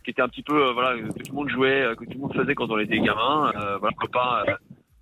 [0.04, 2.36] qui était un petit peu voilà que tout le monde jouait, que tout le monde
[2.36, 3.52] faisait quand on était gamin.
[3.80, 4.43] Voilà, copain,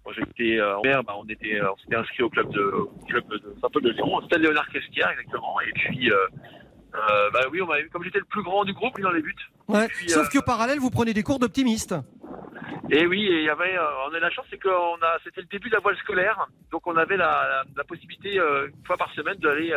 [0.10, 2.62] quand j'étais euh, en mer, bah, on était euh, on s'était inscrit au club de
[2.62, 5.60] au club de Saint-Paul-de-Léon, au stade Léonard Cresquière exactement.
[5.62, 9.12] Et puis euh, bah oui, on m'avait comme j'étais le plus grand du groupe, dans
[9.12, 9.36] les buts.
[9.67, 11.95] Ouais, puis, Sauf que parallèle, vous prenez des cours d'optimiste.
[12.91, 13.78] Et oui, et il y avait,
[14.10, 16.88] on a la chance, c'est qu'on a, c'était le début de la voile scolaire, donc
[16.88, 19.72] on avait la, la, la possibilité une fois par semaine d'aller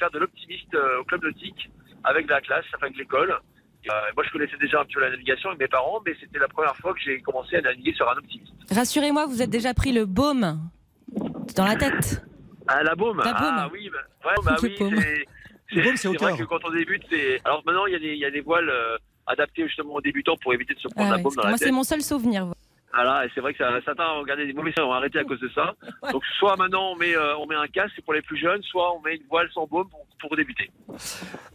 [0.00, 1.70] faire de l'optimiste au club nautique
[2.02, 3.38] avec la classe, avec l'école.
[3.88, 6.38] Euh, moi, je connaissais déjà un petit peu la navigation avec mes parents, mais c'était
[6.38, 8.52] la première fois que j'ai commencé à naviguer sur un optimiste.
[8.70, 10.60] Rassurez-moi, vous êtes déjà pris le baume
[11.54, 12.22] dans la tête.
[12.66, 13.18] Ah, la baume?
[13.18, 13.54] La baume.
[13.58, 16.38] Ah oui, bah, ouais, bah oui, c'est, Le baume, c'est au vrai cœur.
[16.38, 17.40] que quand on débute, c'est.
[17.44, 18.96] Alors maintenant, il y a des, il y a des voiles euh,
[19.26, 21.48] adaptées justement aux débutants pour éviter de se prendre Ah la ouais, baume dans la
[21.50, 21.68] moi, tête.
[21.68, 22.46] c'est mon seul souvenir.
[22.94, 25.24] Voilà, et c'est vrai que ça- certains ont regardé des mauvais signes, ont arrêté à
[25.24, 25.74] cause de ça.
[26.12, 28.94] Donc soit maintenant on met, euh, on met un casque pour les plus jeunes, soit
[28.96, 30.70] on met une voile sans baume pour, pour débuter.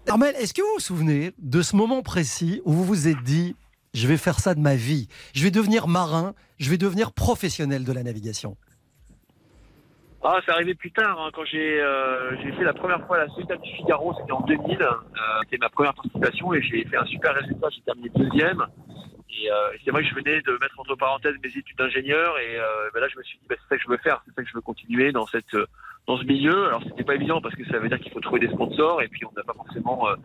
[0.07, 3.55] Armel, est-ce que vous vous souvenez de ce moment précis où vous vous êtes dit,
[3.93, 7.85] je vais faire ça de ma vie, je vais devenir marin, je vais devenir professionnel
[7.85, 8.55] de la navigation?
[10.23, 13.27] Ah, c'est arrivé plus tard, hein, quand j'ai euh, j'ai fait la première fois la
[13.29, 14.79] Solitaire du Figaro, c'était en 2000.
[14.79, 14.87] Euh,
[15.43, 18.63] c'était ma première participation et j'ai fait un super résultat, j'ai terminé deuxième.
[19.33, 22.59] Et euh, c'est vrai que je venais de mettre entre parenthèses mes études d'ingénieur et
[22.59, 24.33] euh, ben là je me suis dit bah, c'est ça que je veux faire, c'est
[24.35, 25.65] ça que je veux continuer dans cette euh,
[26.07, 26.67] dans ce milieu.
[26.67, 29.07] Alors c'était pas évident parce que ça veut dire qu'il faut trouver des sponsors et
[29.07, 30.15] puis on n'a pas forcément euh,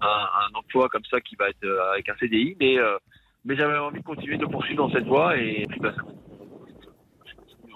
[0.00, 2.98] un, un emploi comme ça qui va être euh, avec un CDI, mais euh,
[3.44, 6.02] mais j'avais envie de continuer de poursuivre dans cette voie et puis bah, ça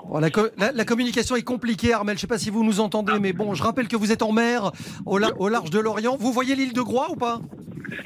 [0.04, 2.14] Bon, la, co- la- la communication est compliquée, Armel.
[2.14, 4.22] Je ne sais pas si vous nous entendez, mais bon, je rappelle que vous êtes
[4.22, 4.70] en mer,
[5.04, 6.16] au, la- au large de l'Orient.
[6.18, 7.40] Vous voyez l'île de Groix ou pas?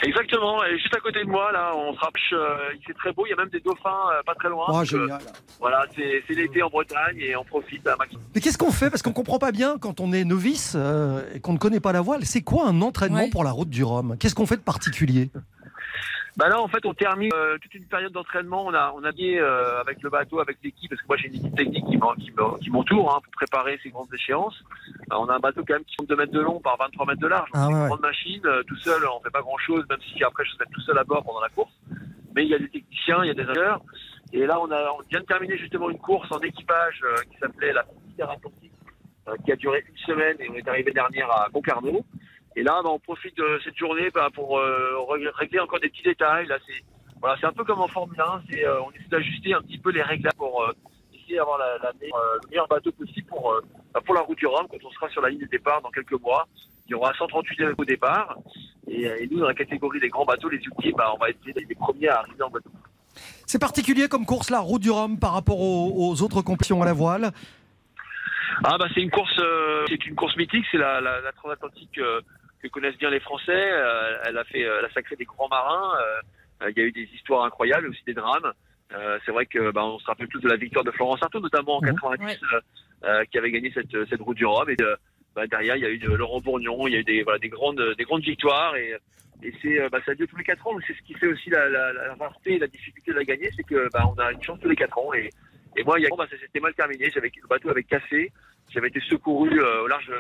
[0.03, 3.13] Exactement, et juste à côté de moi, là, on se rapproche, euh, il fait très
[3.13, 4.67] beau, il y a même des dauphins euh, pas très loin.
[4.69, 5.11] Oh, génial.
[5.23, 8.23] euh, voilà, c'est c'est l'été en Bretagne et on profite à maximum.
[8.35, 8.91] Mais qu'est-ce qu'on fait?
[8.91, 11.93] Parce qu'on comprend pas bien quand on est novice euh, et qu'on ne connaît pas
[11.93, 12.25] la voile.
[12.25, 14.17] C'est quoi un entraînement pour la route du Rhum?
[14.19, 15.31] Qu'est-ce qu'on fait de particulier?
[16.37, 18.65] Bah là, en fait, on termine euh, toute une période d'entraînement.
[18.67, 21.29] On a, on a lié euh, avec le bateau, avec l'équipe, parce que moi j'ai
[21.29, 24.59] une équipe technique qui m'en- qui m'en- qui m'entoure hein, pour préparer ces grandes échéances.
[25.13, 27.07] Euh, on a un bateau quand même qui fait 2 mètres de long par 23
[27.07, 27.51] mètres de large.
[27.51, 29.85] Donc Ah c'est ouais, une grande machine, euh, tout seul, on fait pas grand chose,
[29.91, 31.73] même si après je suis tout seul à bord pendant la course.
[32.35, 33.83] Mais il y a des techniciens, il y a des ingénieurs.
[34.33, 37.37] Et là, on, a, on vient de terminer justement une course en équipage euh, qui
[37.39, 38.73] s'appelait la Frontière Atlantique,
[39.29, 42.05] euh, qui a duré une semaine et on est arrivé dernière à Concarneau.
[42.57, 44.97] Et là, bah, on profite de cette journée bah, pour euh,
[45.39, 46.47] régler encore des petits détails.
[46.47, 46.83] Là, c'est
[47.21, 48.43] voilà, c'est un peu comme en Formule 1.
[48.51, 50.73] C'est, euh, on essaie d'ajuster un petit peu les réglages pour euh,
[51.15, 53.55] essayer d'avoir la, la meilleure- le meilleur bateau possible pour,
[53.95, 55.91] bah, pour la route du Rhum quand on sera sur la ligne de départ dans
[55.91, 56.49] quelques mois.
[56.87, 58.37] Il y aura 138 au départ.
[58.89, 61.75] Et, et nous, dans la catégorie des grands bateaux, les ultimes, on va être les,
[61.77, 62.71] premiers à arriver en bateau.
[63.47, 66.87] C'est particulier comme course, la route du Rhum, par rapport aux, aux autres compétitions à
[66.87, 67.31] la voile?
[68.65, 69.41] Ah bah c'est une course,
[69.89, 71.99] c'est une course mythique, c'est la, la, la transatlantique
[72.63, 73.53] que connaissent bien les Français.
[73.53, 75.97] Euh, elle a fait, euh, elle a sacré des grands marins.
[76.63, 78.53] Euh, il y a eu des histoires incroyables, aussi des drames.
[78.93, 81.41] Euh, c'est vrai que bah, on se rappelle tous de la victoire de Florence Artaud,
[81.41, 82.61] notamment en 90, euh,
[83.05, 84.69] euh, qui avait gagné cette, cette route du Rhum.
[84.69, 84.77] Et
[85.35, 87.39] bah, derrière, il y a eu de Laurent Bourgnon, il y a eu des, voilà,
[87.39, 88.77] des grandes, des grandes victoires.
[88.77, 88.95] Et,
[89.43, 90.73] et c'est, bah, ça a lieu tous les quatre ans.
[90.73, 93.25] donc C'est ce qui fait aussi la, la, la rareté et la difficulté de la
[93.25, 95.15] gagner, c'est que bah, on a une chance tous les quatre ans.
[95.15, 95.31] Et,
[95.77, 97.11] Et moi, il y a, bah, ça s'était mal terminé.
[97.11, 98.33] J'avais le bateau avait cassé.
[98.71, 100.11] J'avais été secouru euh, au large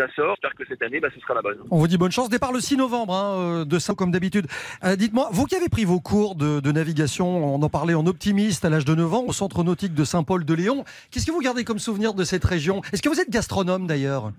[0.00, 0.34] Açores.
[0.36, 1.58] J'espère que cette année, bah, ce sera la bonne.
[1.70, 2.28] On vous dit bonne chance.
[2.28, 4.46] Départ le 6 novembre hein, euh, de ça, comme d'habitude.
[4.84, 8.06] Euh, Dites-moi, vous qui avez pris vos cours de, de navigation, on en parlait en
[8.06, 10.84] optimiste à l'âge de 9 ans, au centre nautique de Saint-Paul-de-Léon.
[11.10, 12.82] Qu'est-ce que vous gardez comme souvenir de cette région?
[12.92, 14.32] Est-ce que vous êtes gastronome d'ailleurs?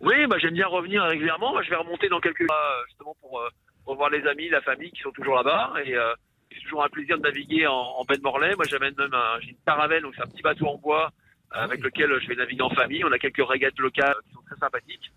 [0.00, 1.60] Oui, bah, j'aime bien revenir régulièrement.
[1.62, 3.40] Je vais remonter dans quelques mois, euh, justement, pour
[3.86, 5.72] revoir les amis, la famille qui sont toujours là-bas.
[5.84, 6.12] Et euh,
[6.52, 8.54] c'est toujours un plaisir de naviguer en, en baie de Morlaix.
[8.56, 11.10] Moi, j'amène même un, j'ai une caravelle, donc c'est un petit bateau en bois
[11.50, 13.04] avec lequel je vais naviguer en famille.
[13.04, 15.10] On a quelques régates locales qui sont très sympathiques.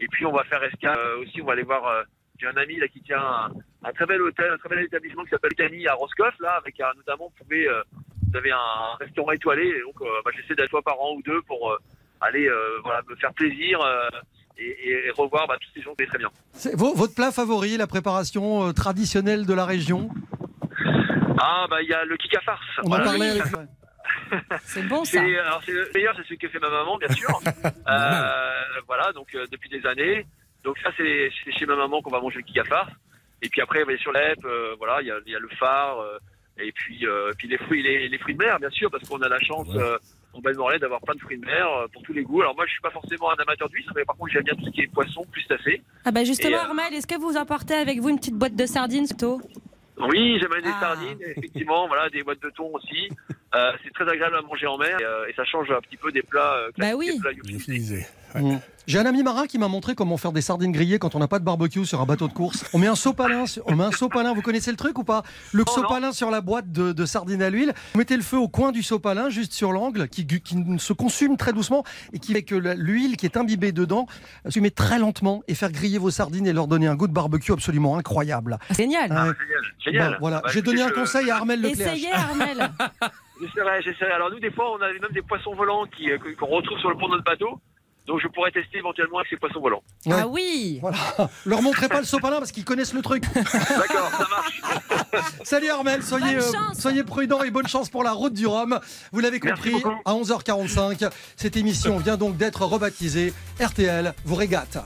[0.00, 1.40] Et puis, on va faire escale euh, aussi.
[1.42, 1.86] On va aller voir.
[1.86, 2.02] euh,
[2.40, 3.48] j'ai un ami là qui tient un,
[3.84, 6.78] un très bel hôtel, un très bel établissement qui s'appelle Camille à Roscoff, là, avec
[6.80, 7.82] un, notamment, vous pouvez, euh,
[8.30, 9.66] vous avez un restaurant étoilé.
[9.66, 11.76] Et donc, euh, bah, j'essaie d'être fois par an ou deux pour euh,
[12.20, 13.80] aller, euh, voilà, me faire plaisir.
[13.80, 14.08] euh,
[14.60, 16.30] et, et- revoir bah, tous ces gens connais très bien.
[16.52, 20.10] C'est vo- Votre plat favori, la préparation euh, traditionnelle de la région?
[21.40, 22.60] Ah, bah, il y a le kika farce.
[22.78, 23.68] On en Voilà, le parlait.
[24.62, 27.28] C'est bon C'est, alors, c'est le meilleur, c'est celui que fait ma maman, bien sûr.
[27.88, 30.26] Euh, voilà, donc euh, depuis des années.
[30.64, 32.92] Donc ça, c'est chez ma maman qu'on va manger le kika farce.
[33.42, 36.00] Et puis après, sur l'EP, euh, voilà, il y a, il y a le phare,
[36.00, 36.18] euh,
[36.58, 39.22] et puis, euh, puis les fruits, les, les fruits de mer, bien sûr, parce qu'on
[39.22, 39.96] a la chance euh,
[40.34, 42.40] en Morlaix d'avoir plein de fruits de mer pour tous les goûts.
[42.42, 44.64] Alors moi, je suis pas forcément un amateur d'huîtres, mais par contre, j'aime bien tout
[44.66, 45.80] ce qui est poisson, crustacés.
[46.04, 48.66] Ah bah justement, euh, Armel, est-ce que vous emportez avec vous une petite boîte de
[48.66, 49.40] sardines plutôt
[49.98, 50.80] Oui, j'aime des Ah.
[50.80, 53.08] sardines, effectivement, voilà, des boîtes de thon aussi.
[53.54, 55.96] Euh, c'est très agréable à manger en mer et, euh, et ça change un petit
[55.96, 56.54] peu des plats.
[56.56, 57.12] euh, Bah classiques, oui.
[57.14, 58.06] des plats lyophilisés.
[58.34, 58.56] Mm.
[58.86, 61.28] J'ai un ami marin qui m'a montré comment faire des sardines grillées quand on n'a
[61.28, 62.64] pas de barbecue sur un bateau de course.
[62.74, 64.34] On met un sopalin, sur- on met un sopalin.
[64.34, 65.22] Vous connaissez le truc ou pas?
[65.52, 67.72] Le sopalin sur la boîte de, de sardines à l'huile.
[67.94, 71.38] Vous mettez le feu au coin du sopalin, juste sur l'angle, qui, qui se consume
[71.38, 74.06] très doucement et qui fait que l'huile qui est imbibée dedans
[74.46, 77.08] euh, se met très lentement et faire griller vos sardines et leur donner un goût
[77.08, 78.58] de barbecue absolument incroyable.
[78.76, 79.10] Génial.
[79.10, 79.32] Ouais.
[79.84, 80.12] Génial.
[80.12, 81.92] Bon, voilà, Bah, j'ai donné un conseil à Armel Leclerc.
[81.94, 82.70] Essayez, Armel.
[83.40, 84.12] J'essaierai, j'essaierai.
[84.12, 86.90] Alors nous, des fois, on a même des poissons volants qui, euh, qu'on retrouve sur
[86.90, 87.60] le pont de notre bateau.
[88.06, 89.82] Donc je pourrais tester éventuellement avec ces poissons volants.
[90.06, 90.16] Ouais.
[90.18, 90.96] Ah oui Voilà.
[91.44, 93.22] Leur montrez pas le sopalin parce qu'ils connaissent le truc.
[93.34, 94.62] D'accord, ça marche.
[95.44, 96.80] Salut Armel, soyez, Bonne euh, chance.
[96.80, 98.80] soyez prudents et bonne chance pour la route du Rhum.
[99.12, 99.74] Vous l'avez compris,
[100.06, 104.78] à 11h45, cette émission vient donc d'être rebaptisée RTL vous régate.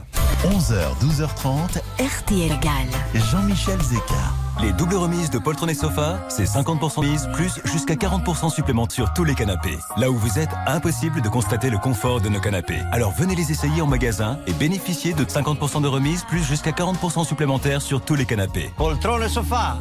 [0.43, 3.21] 11h, 12h30, RTL Gall.
[3.31, 4.42] Jean-Michel Zeka.
[4.61, 9.13] Les doubles remises de Poltron et Sofa, c'est 50% mise plus jusqu'à 40% supplémentaires sur
[9.13, 9.77] tous les canapés.
[9.97, 12.79] Là où vous êtes, impossible de constater le confort de nos canapés.
[12.91, 17.25] Alors venez les essayer en magasin et bénéficiez de 50% de remise plus jusqu'à 40%
[17.25, 18.71] supplémentaires sur tous les canapés.
[18.77, 19.77] Poltron et sofa.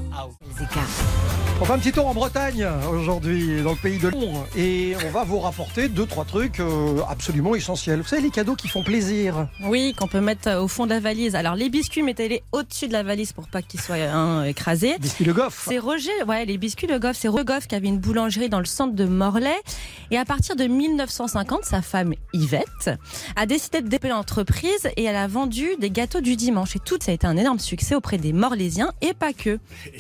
[1.61, 5.11] On fait un petit tour en Bretagne aujourd'hui, dans le pays de Londres, et on
[5.11, 8.00] va vous rapporter deux, trois trucs euh, absolument essentiels.
[8.00, 9.46] Vous savez, les cadeaux qui font plaisir.
[9.62, 11.37] Oui, qu'on peut mettre au fond de la valise.
[11.37, 14.96] Alors les biscuits, mettez-les au-dessus de la valise pour pas qu'ils soient hein, écrasés.
[15.01, 15.66] Biscuits Le Goff.
[15.68, 17.17] C'est Roger, ouais, les biscuits Le Goff.
[17.19, 19.60] C'est Roger Goff qui avait une boulangerie dans le centre de Morlaix.
[20.13, 22.90] Et à partir de 1950, sa femme Yvette
[23.35, 26.77] a décidé de développer l'entreprise et elle a vendu des gâteaux du dimanche.
[26.77, 29.58] Et tout ça a été un énorme succès auprès des Morlaisiens et pas que.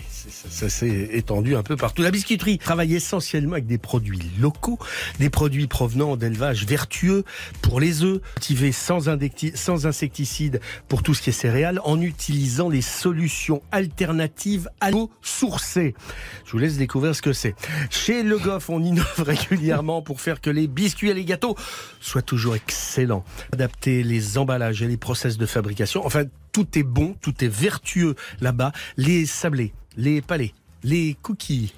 [0.08, 2.02] Ça, ça s'est étendu un peu partout.
[2.02, 4.78] La biscuiterie travaille essentiellement avec des produits locaux,
[5.18, 7.24] des produits provenant d'élevages vertueux
[7.62, 9.08] pour les œufs, cultivés sans,
[9.54, 15.10] sans insecticides pour tout ce qui est céréales, en utilisant les solutions alternatives à l'eau
[15.20, 15.94] sourcée.
[16.44, 17.54] Je vous laisse découvrir ce que c'est.
[17.90, 21.56] Chez Le Goff, on innove régulièrement pour faire que les biscuits et les gâteaux
[22.00, 23.24] soient toujours excellents.
[23.52, 26.04] Adapter les emballages et les process de fabrication.
[26.04, 28.72] Enfin, tout est bon, tout est vertueux là-bas.
[28.96, 31.74] Les sablés, les palais, les cookies.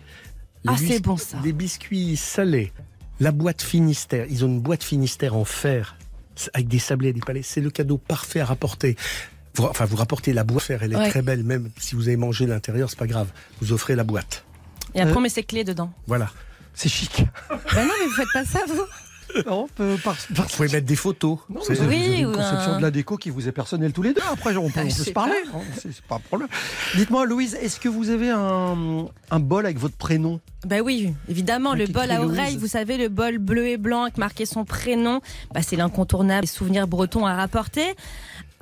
[0.64, 1.38] les Ah, c'est bon, ça.
[1.44, 2.72] Les biscuits salés.
[3.20, 4.26] La boîte Finistère.
[4.28, 5.96] Ils ont une boîte Finistère en fer
[6.52, 7.42] avec des sablés et des palais.
[7.42, 8.96] C'est le cadeau parfait à rapporter.
[9.54, 11.10] Vous, enfin, vous rapportez la boîte elle est Ouais.
[11.10, 13.28] très belle, même si vous avez mangé l'intérieur, c'est pas grave.
[13.60, 14.44] Vous offrez la boîte.
[14.94, 15.92] Et après, on met ses clés dedans.
[16.06, 16.30] Voilà.
[16.74, 17.24] C'est chic.
[17.74, 18.82] Ben non, mais vous faites pas ça, vous.
[19.46, 21.38] Non, euh, par- par- Vous pouvez mettre des photos.
[21.48, 23.30] Non, C'est- vous avez- vous avez Oui, une ou conception un- de la déco qui
[23.30, 24.20] vous est personnelle tous les deux.
[24.30, 25.32] Après, on peut, on Ah, peut se parler.
[25.52, 26.48] hein, C'est c'est pas un problème.
[26.94, 30.40] Dites-moi, Louise, est-ce que vous avez un, un bol avec votre prénom?
[30.64, 32.38] Ben oui, évidemment, Un le bol à Louise.
[32.38, 35.20] oreille, vous savez, le bol bleu et blanc avec marqué son prénom,
[35.52, 37.96] bah, c'est l'incontournable souvenir breton à rapporter.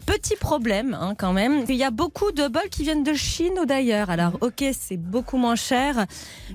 [0.06, 3.54] Petit problème hein, quand même, il y a beaucoup de bols qui viennent de Chine
[3.60, 4.10] ou d'ailleurs.
[4.10, 6.06] Alors ok, c'est beaucoup moins cher,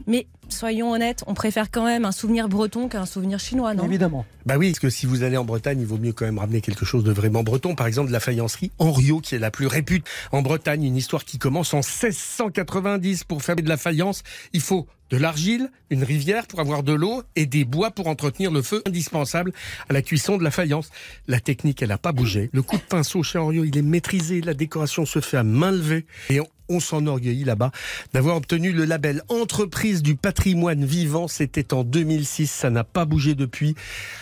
[0.05, 3.85] mais soyons honnêtes, on préfère quand même un souvenir breton qu'un souvenir chinois, non?
[3.85, 4.25] Évidemment.
[4.45, 6.61] Bah oui, parce que si vous allez en Bretagne, il vaut mieux quand même ramener
[6.61, 7.75] quelque chose de vraiment breton.
[7.75, 10.83] Par exemple, de la faïencerie Henriot, qui est la plus réputée en Bretagne.
[10.83, 13.23] Une histoire qui commence en 1690.
[13.25, 14.23] Pour faire de la faïence,
[14.53, 18.51] il faut de l'argile, une rivière pour avoir de l'eau et des bois pour entretenir
[18.51, 19.53] le feu indispensable
[19.89, 20.89] à la cuisson de la faïence.
[21.27, 22.49] La technique, elle n'a pas bougé.
[22.51, 24.41] Le coup de pinceau chez Henriot, il est maîtrisé.
[24.41, 26.05] La décoration se fait à main levée.
[26.29, 26.39] Et
[26.70, 27.72] on, s'enorgueillit là-bas
[28.13, 31.28] d'avoir obtenu le label Entreprise du patrimoine vivant.
[31.28, 33.76] C'était en 2006, ça n'a pas bougé depuis.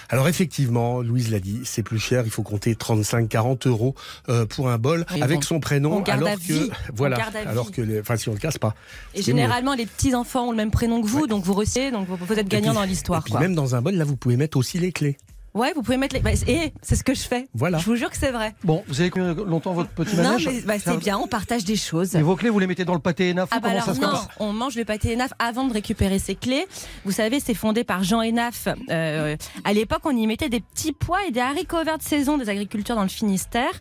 [0.09, 3.95] Alors effectivement, Louise l'a dit, c'est plus cher, il faut compter 35-40 euros
[4.29, 6.69] euh, pour un bol Mais avec bon, son prénom, on garde alors que vie.
[6.93, 8.75] voilà, alors que les, enfin si on le casse pas.
[9.13, 9.23] Et mieux.
[9.23, 12.17] généralement, les petits enfants ont le même prénom que vous, donc vous recevez, donc vous,
[12.17, 13.23] vous êtes gagnant dans l'histoire.
[13.39, 15.17] Même dans un bol, là, vous pouvez mettre aussi les clés.
[15.55, 16.21] Ouais, vous pouvez mettre les.
[16.21, 17.47] bah, et c'est ce que je fais.
[17.53, 17.77] Voilà.
[17.77, 18.53] Je vous jure que c'est vrai.
[18.63, 21.77] Bon, vous avez longtemps votre petit Non, manège mais bah, c'est bien, on partage des
[21.77, 22.15] choses.
[22.15, 24.01] Et vos clés, vous les mettez dans le pâté ENAF Ah bah alors ça se
[24.01, 26.67] non, passe on mange le pâté Enaf avant de récupérer ses clés.
[27.05, 28.67] Vous savez, c'est fondé par Jean Enaf.
[28.89, 32.37] Euh, à l'époque, on y mettait des petits pois et des haricots verts de saison
[32.37, 33.71] des agriculteurs dans le Finistère.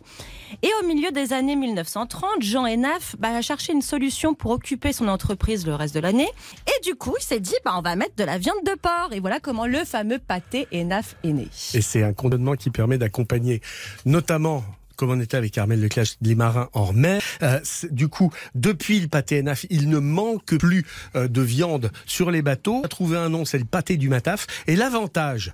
[0.63, 4.93] Et au milieu des années 1930, Jean Enaf bah, a cherché une solution pour occuper
[4.93, 6.29] son entreprise le reste de l'année.
[6.67, 9.09] Et du coup, il s'est dit, bah, on va mettre de la viande de porc.
[9.11, 11.49] Et voilà comment le fameux pâté Enaf est né.
[11.73, 13.61] Et c'est un condamnement qui permet d'accompagner
[14.05, 14.63] notamment
[14.97, 17.21] comme on était avec Armel Leclerc, les marins en mer.
[17.43, 17.59] Euh,
[17.91, 20.85] du coup, depuis le pâté NAF, il ne manque plus
[21.17, 22.75] euh, de viande sur les bateaux.
[22.81, 24.47] On a trouvé un nom, c'est le pâté du Mataf.
[24.67, 25.53] Et l'avantage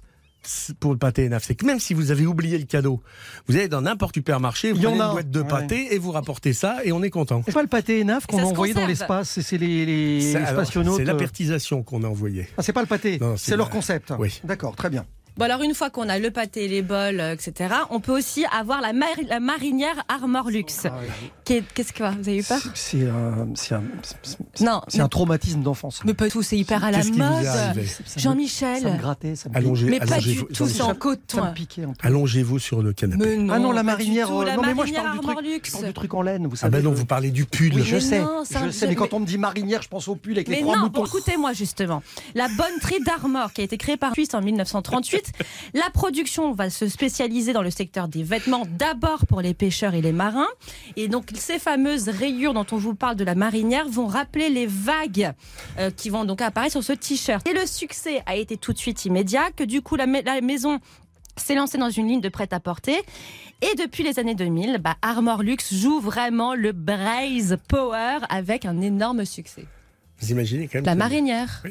[0.79, 3.01] pour le pâté NAF, c'est que même si vous avez oublié le cadeau,
[3.47, 5.11] vous allez dans n'importe supermarché, vous prenez a une un.
[5.11, 5.47] boîte de Ouais.
[5.47, 7.41] pâté et vous rapportez ça et on est content.
[7.45, 10.49] C'est pas le pâté ENAF qu'on a envoyé dans l'espace, c'est- les, les C'est- alors,
[10.51, 10.97] spationautes.
[10.97, 12.47] C'est euh, l'apertisation qu'on a envoyé.
[12.57, 14.13] Ah, c'est pas le pâté, c'est leur concept.
[14.19, 14.39] Oui.
[14.43, 15.05] D'accord, très bien.
[15.37, 18.45] Bon alors une fois qu'on a le pâté, les bols, euh, etc., on peut aussi
[18.51, 20.85] avoir la, mari- la marinière Armor Luxe.
[21.49, 22.59] Est- Qu'est-ce que vous avez eu peur?
[22.75, 23.83] C'est un, un,
[24.61, 26.01] Non, un traumatisme d'enfance.
[26.05, 27.21] mais pas tout, c'est hyper à la mode.
[27.21, 27.85] arrivé?
[27.85, 28.97] Ça me Jean-Michel.
[28.97, 31.95] grattait, ça me Allongez, Mais pas allongez-vous- du tout, c'est en Jean-Michel, coton.
[32.01, 33.25] Allongez-vous sur le canapé.
[33.25, 34.27] Mais non, ah non, la pas du marinière.
[34.29, 35.29] tout, euh, la non, mais moi je parle du truc.
[35.29, 35.71] Armor Je Luxe.
[35.71, 36.77] parle du truc en laine, vous Ah savez.
[36.77, 37.73] ben non, vous parlez du pull.
[37.75, 39.89] Oui, je Mais sais, non, je sais, mais mais- quand on me dit marinière, je
[39.89, 41.01] pense au pull avec les Mais trois non, boutons.
[41.01, 42.01] bon, écoutez-moi justement.
[42.35, 45.20] La bonneterie d'Armor, qui a été créée par Suisse en 1938,
[45.73, 50.01] la production va se spécialiser dans le secteur des vêtements, d'abord pour les pêcheurs et
[50.01, 50.47] les marins.
[50.95, 54.67] Et donc, ces fameuses rayures dont on vous parle de la marinière vont rappeler les
[54.67, 55.33] vagues
[55.79, 57.45] euh, qui vont donc apparaître sur ce t-shirt.
[57.47, 60.41] Et le succès a été tout de suite immédiat, que du coup, la, ma- la
[60.41, 60.79] maison
[61.37, 62.95] s'est lancée dans une ligne de prêt-à-porter.
[63.61, 68.81] Et depuis les années 2000, bah, Armor Luxe joue vraiment le Braze Power avec un
[68.81, 69.65] énorme succès.
[70.19, 71.63] Vous imaginez quand même La marinière.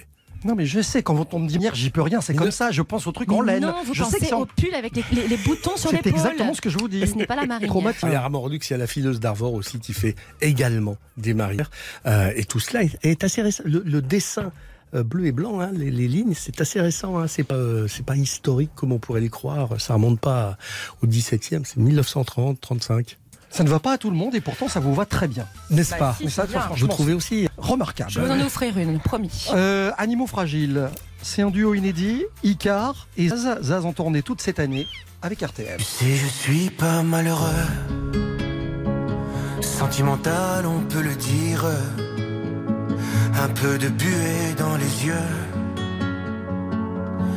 [0.44, 2.70] Non, mais je sais, quand on me dit marinière, j'y peux rien, c'est comme ça,
[2.70, 3.62] je pense au truc en laine.
[3.62, 5.76] Non, vous je sais que pensez c'est en- au pull avec les, les- les boutons
[5.76, 6.12] sur C'est l'épaule.
[6.12, 7.02] exactement ce que je vous dis.
[7.02, 7.70] Et ce n'est pas la marinière.
[8.04, 10.96] Il y a Armor Luxe, il y a la fileuse d'Arvor aussi qui fait également
[11.16, 11.70] des marinières.
[12.06, 13.62] Euh, et tout cela est, est assez récent.
[13.66, 14.50] Le, le dessin
[14.94, 17.18] euh, bleu et blanc, hein, les, les lignes, c'est assez récent.
[17.18, 19.80] Hein, c'est pas, euh, c'est pas historique comme on pourrait les croire.
[19.80, 20.56] Ça remonte pas
[21.02, 23.18] au 17e, c'est 1930, 35.
[23.50, 25.46] Ça ne va pas à tout le monde et pourtant ça vous va très bien.
[25.70, 26.46] N'est-ce Bah pas si, Mais ça.
[26.76, 28.10] Vous trouvez aussi remarquable.
[28.10, 29.46] Je vais vous en offrir une, promis.
[29.52, 30.88] Euh, Animaux fragiles,
[31.22, 32.24] c'est un duo inédit.
[32.44, 34.86] Icar et Zaz, Zaz en tournée toute cette année
[35.22, 35.80] avec RTL.
[35.80, 37.48] Si je suis pas malheureux,
[39.60, 41.64] sentimental, on peut le dire.
[43.42, 45.14] Un peu de buée dans les yeux.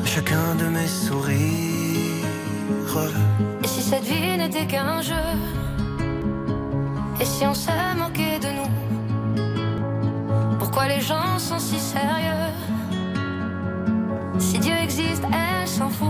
[0.05, 1.39] Chacun de mes sourires.
[3.63, 5.13] Et si cette vie n'était qu'un jeu?
[7.23, 8.69] Et si on se moquait de nous
[10.59, 12.51] Pourquoi les gens sont si sérieux?
[14.39, 16.09] Si Dieu existe, elle s'en fout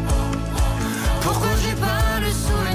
[1.21, 2.70] Pourquoi j'ai pas le souvenir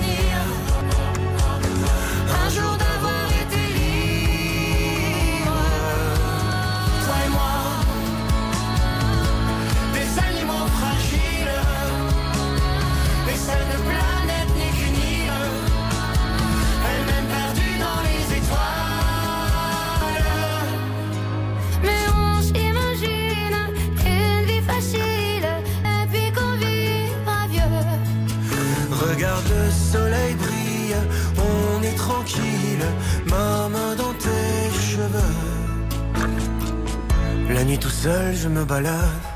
[38.56, 39.26] me balade,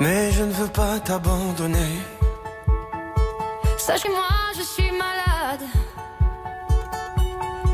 [0.00, 1.92] Mais je ne veux pas t'abandonner.
[3.78, 5.64] Sache que moi je suis malade.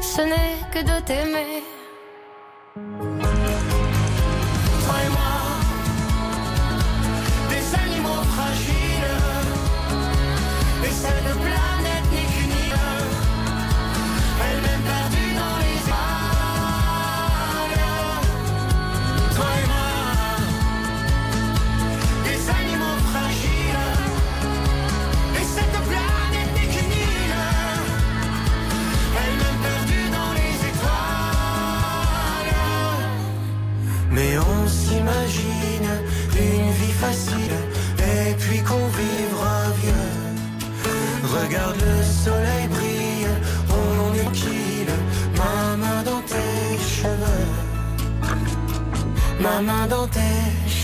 [0.00, 1.73] Ce n'est que de t'aimer.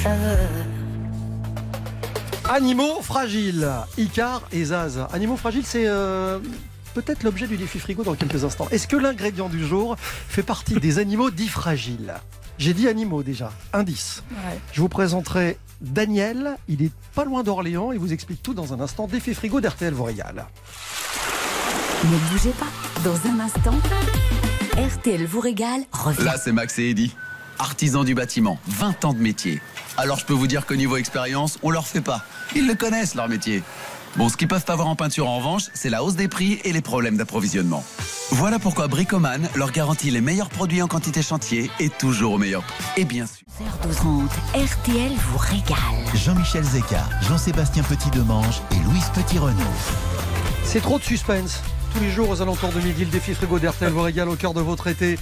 [0.03, 0.49] Cheveux.
[2.49, 5.07] Animaux fragiles, Icar et Zaz.
[5.13, 6.39] Animaux fragiles, c'est euh,
[6.95, 8.67] peut-être l'objet du défi frigo dans quelques instants.
[8.71, 12.15] Est-ce que l'ingrédient du jour fait partie des animaux dits fragiles?
[12.59, 13.53] J'ai dit animaux déjà.
[13.73, 14.23] Indice.
[14.73, 16.57] Je vous présenterai Daniel.
[16.69, 19.07] Il est pas loin d'Orléans et vous explique tout dans un instant.
[19.07, 20.47] Défi frigo d'RTL vous régale.
[22.05, 22.67] Ne bougez pas.
[23.05, 23.75] Dans un instant,
[24.77, 26.25] RTL vous régale revient.
[26.25, 27.15] Là, c'est Max et Eddy.
[27.61, 29.61] Artisans du bâtiment, 20 ans de métier.
[29.99, 32.25] Alors, je peux vous dire qu'au niveau expérience, on leur fait pas.
[32.57, 33.63] Ils le connaissent, leur métier.
[34.17, 36.73] Bon, ce qu'ils peuvent avoir en peinture, en revanche, c'est la hausse des prix et
[36.73, 37.85] les problèmes d'approvisionnement.
[38.31, 42.63] Voilà pourquoi Bricoman leur garantit les meilleurs produits en quantité chantier et toujours au meilleur
[42.63, 42.83] prix.
[42.97, 43.45] Et bien sûr.
[43.87, 45.77] 12h30, RTL vous régale.
[46.15, 49.61] Jean-Michel Zeka, Jean-Sébastien Petit-Demange et Louise Petit-Renaud.
[50.65, 51.61] C'est trop de suspense.
[51.95, 54.55] Tous les jours aux alentours de midi, le défi frigo d'RTL vous régale au cœur
[54.55, 55.19] de votre été.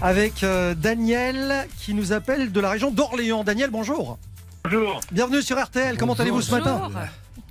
[0.00, 3.44] Avec euh, Daniel qui nous appelle de la région d'Orléans.
[3.44, 4.18] Daniel, bonjour.
[4.64, 5.00] Bonjour.
[5.12, 5.96] Bienvenue sur RTL.
[5.98, 6.90] Comment allez-vous ce matin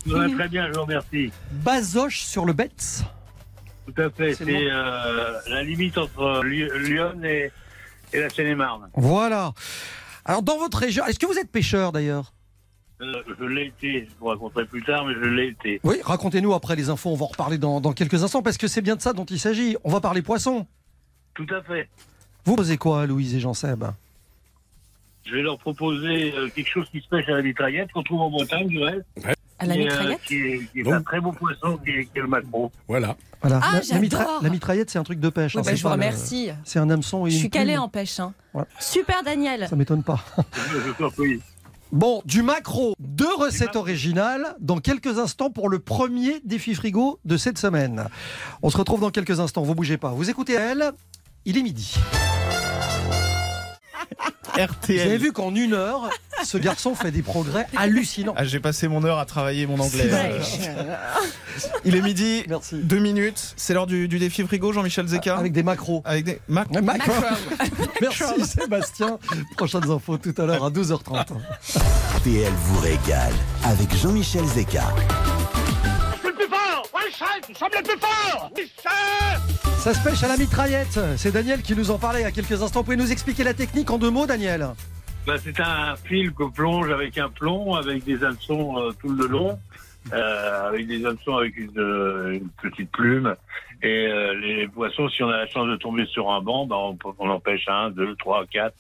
[0.08, 1.32] Ouais, très bien, je vous remercie.
[1.52, 3.04] Bazoche sur le Betz.
[3.86, 4.34] Tout à fait.
[4.36, 7.52] C'est euh, la limite entre Ly- Lyon et,
[8.14, 8.90] et la Seine-et-Marne.
[8.96, 9.54] Voilà.
[10.26, 12.34] Alors dans votre région, est-ce que vous êtes pêcheur d'ailleurs?
[13.00, 15.80] Euh, je l'ai été, je vous raconterai plus tard, mais je l'ai été.
[15.84, 18.68] Oui, racontez-nous après les infos, on va en reparler dans, dans quelques instants parce que
[18.68, 19.78] c'est bien de ça dont il s'agit.
[19.84, 20.66] On va parler poisson.
[21.36, 21.88] Tout à fait.
[22.46, 23.84] Vous posez quoi, Louise et Jean-Seb?
[25.26, 28.22] Je vais leur proposer euh, quelque chose qui se pêche à la mitraillette, qu'on trouve
[28.22, 29.06] en Bretagne, du reste.
[29.60, 30.22] À la euh, mitraillette?
[30.22, 32.72] Qui est, qui est Donc- un très beau poisson, qui est, qui est le macro.
[32.88, 33.16] Voilà.
[33.42, 33.60] Voilà.
[33.64, 35.54] Ah, la, la mitra- la mitraillette, c'est un truc de pêche.
[35.54, 36.50] Oui, hein, bah, c'est je vous remercie.
[36.64, 37.78] C'est un hameçon et Je une suis plume.
[37.80, 38.20] en pêche.
[38.20, 38.34] hein.
[38.56, 38.64] Ouais.
[38.80, 39.68] Super Daniel.
[39.70, 40.24] Ça m'étonne pas.
[40.74, 41.40] Je prie.
[41.94, 47.38] Bon, du macro, deux recettes originales dans quelques instants pour le premier défi frigo de
[47.38, 48.08] cette semaine.
[48.62, 50.10] On se retrouve dans quelques instants, vous bougez pas.
[50.10, 50.92] Vous écoutez elle,
[51.46, 51.96] il est midi.
[54.58, 55.00] Vous RTL.
[55.08, 56.10] avez vu qu'en une heure,
[56.44, 58.34] ce garçon fait des progrès hallucinants.
[58.36, 60.10] Ah, J'ai passé mon heure à travailler mon anglais.
[61.86, 62.76] Il est midi, Merci.
[62.82, 63.54] deux minutes.
[63.58, 65.38] C'est l'heure du, du défi frigo, Jean-Michel Zeka.
[65.38, 66.02] Avec des macros.
[66.06, 67.12] Avec des mac- macro.
[68.02, 69.20] Merci Sébastien.
[69.58, 71.26] Prochaines infos tout à l'heure à 12h30.
[72.18, 73.34] RTL vous régale
[73.64, 74.84] avec Jean-Michel Zeka.
[76.84, 77.02] Fort
[77.50, 81.00] nous sommes les plus forts Michel Ça se pêche à la mitraillette.
[81.18, 82.80] C'est Daniel qui nous en parlait il y a quelques instants.
[82.80, 84.68] Vous pouvez nous expliquer la technique en deux mots, Daniel?
[85.26, 89.28] Bah, c'est un fil que plonge avec un plomb, avec des hameçons euh, tout le
[89.28, 89.60] long,
[90.14, 93.36] euh, avec des hameçons avec une, euh, une petite plume.
[93.84, 96.78] Et euh, les poissons, si on a la chance de tomber sur un banc, bah,
[96.78, 98.76] on, on en pêche un, deux, trois, quatre,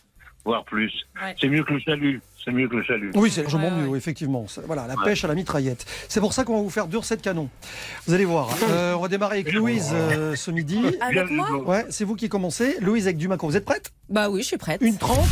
[0.47, 0.91] voire plus.
[1.21, 1.35] Ouais.
[1.39, 2.21] C'est mieux que le chalut.
[2.43, 3.11] C'est mieux que le chalut.
[3.15, 4.45] Oui, c'est largement mieux, effectivement.
[4.65, 5.03] Voilà, la Ouais.
[5.03, 5.85] pêche à la mitraillette.
[6.07, 7.49] C'est pour ça qu'on va vous faire deux recettes canon.
[8.07, 8.47] Vous allez voir.
[8.69, 10.79] Euh, on va démarrer avec Louise euh, ce midi.
[11.01, 12.77] Avec moi Ouais, c'est vous qui commencez.
[12.79, 13.49] Louise avec du macro.
[13.49, 13.91] Vous êtes prête?
[14.09, 14.81] Bah oui, je suis prête.
[14.81, 15.27] Une trente.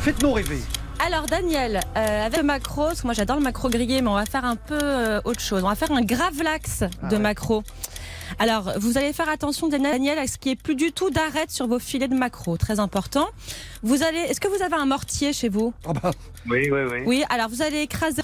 [0.00, 0.60] Faites-nous rêver.
[1.04, 4.14] Alors Daniel, euh, avec le macro, parce que moi j'adore le macro grillé, mais on
[4.14, 5.62] va faire un peu euh, autre chose.
[5.62, 7.62] On va faire un gravlax Ah de macro.
[8.38, 11.66] Alors, vous allez faire attention, Daniel, à ce qui est plus du tout d'arête sur
[11.66, 12.56] vos filets de macro.
[12.56, 13.26] Très important.
[13.82, 15.72] Vous allez, est-ce que vous avez un mortier chez vous?
[15.86, 16.10] Ah bah,
[16.48, 16.98] Oui, oui, oui.
[17.06, 18.22] Oui, alors vous allez écraser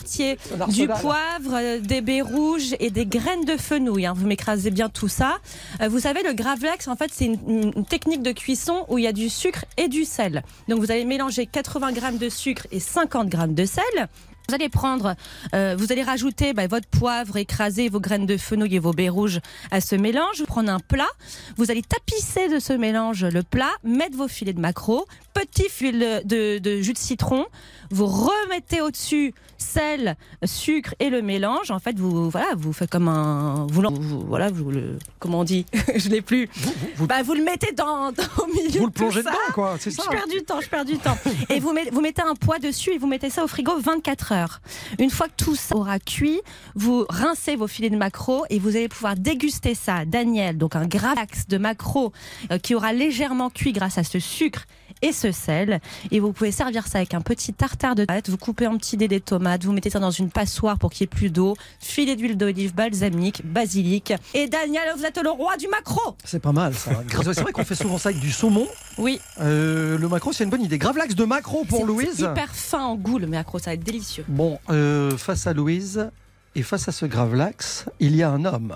[0.69, 4.07] du poivre, euh, des baies rouges et des graines de fenouil.
[4.07, 4.15] hein.
[4.17, 5.39] Vous m'écrasez bien tout ça.
[5.81, 9.05] Euh, vous savez, le gravlax, en fait, c'est une, une technique de cuisson où il
[9.05, 10.43] y a du sucre et du sel.
[10.69, 14.09] Donc vous allez mélanger 80 grammes de sucre et 50 grammes de sel.
[14.49, 15.15] Vous allez prendre,
[15.55, 19.09] euh, vous allez rajouter bah, votre poivre écrasé, vos graines de fenouil et vos baies
[19.09, 19.41] rouges
[19.71, 20.39] à ce mélange.
[20.39, 21.09] Vous prenez un plat,
[21.57, 25.99] vous allez tapisser de ce mélange le plat, mettre vos filets de maquereau, petit fil
[26.25, 27.47] de, de jus de citron,
[27.91, 31.71] vous remettez au-dessus sel, sucre et le mélange.
[31.71, 35.45] En fait, vous voilà, vous faites comme un, vous, vous- voilà, vous le, comment on
[35.45, 35.67] dit,
[35.97, 36.49] je l'ai plus.
[36.97, 38.81] Vous, bah, vous le mettez dans, dans- au milieu.
[38.81, 39.31] Vous le plongez ça.
[39.31, 40.03] dedans, quoi, c'est ça.
[40.05, 41.17] Je perds du temps, je perds du temps.
[41.49, 44.33] et vous mettez, vous mettez un poids dessus et vous mettez ça au frigo 24
[44.33, 44.33] heures.
[44.33, 44.61] 24 heures.
[44.99, 46.41] Une fois que tout ça aura cuit,
[46.75, 50.05] vous rincez vos filets de maquereau et vous allez pouvoir déguster ça.
[50.05, 52.13] Daniel, donc un gravax de maquereau
[52.51, 54.65] euh, qui aura légèrement cuit grâce à ce sucre
[55.03, 55.81] et ce sel.
[56.11, 58.31] Et vous pouvez servir ça avec un petit tartare de tomates.
[58.31, 61.03] Vous coupez en petits dés des tomates, vous mettez ça dans une passoire pour qu'il
[61.03, 64.15] y ait plus d'eau, filet d'huile d'olive, balsamique, basilic.
[64.35, 66.93] Et Daniel, vous êtes le roi du maquereau C'est pas mal ça.
[67.23, 68.67] C'est vrai qu'on fait souvent ça avec du saumon.
[68.99, 69.21] Oui.
[69.41, 70.79] Euh, le macro, c'est une bonne idée.
[70.79, 72.11] Gravlax de macro pour Louise.
[72.17, 74.25] C'est hyper fin en goût le maquereau, ça va être délicieux.
[74.29, 76.11] Bon, euh, face à Louise
[76.55, 78.75] et face à ce Gravlax, il y a un homme.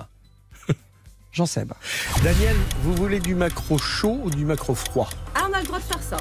[1.37, 1.70] Jean Seb.
[2.24, 5.11] Daniel, vous voulez du macro chaud ou du macro froid?
[5.34, 6.16] Ah, on a le droit de faire ça.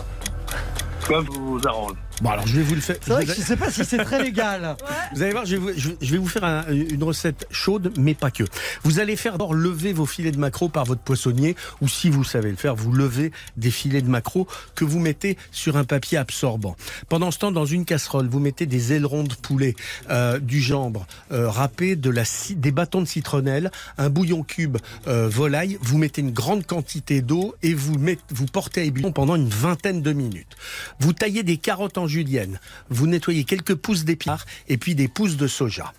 [1.07, 1.93] Comme vous vous arrange.
[2.21, 2.95] Bon, alors je vais vous le faire.
[3.01, 4.77] C'est vrai que je sais pas si c'est très légal.
[5.13, 7.91] Vous allez voir, je vais vous, je- je vais vous faire un- une recette chaude,
[7.97, 8.43] mais pas que.
[8.83, 12.23] Vous allez faire d'abord lever vos filets de maquereau par votre poissonnier, ou si vous
[12.23, 16.17] savez le faire, vous levez des filets de maquereau que vous mettez sur un papier
[16.17, 16.75] absorbant.
[17.09, 19.75] Pendant ce temps, dans une casserole, vous mettez des ailerons de poulet,
[20.09, 24.77] euh, du gendre euh, râpé, de la, ci- des bâtons de citronnelle, un bouillon cube
[25.07, 25.77] euh, volaille.
[25.81, 27.95] Vous mettez une grande quantité d'eau et vous,
[28.29, 30.55] vous portez à ébullition pendant une vingtaine de minutes.
[30.99, 32.59] Vous taillez des carottes en julienne.
[32.89, 35.93] Vous nettoyez quelques pousses d'épinards et puis des pousses de soja.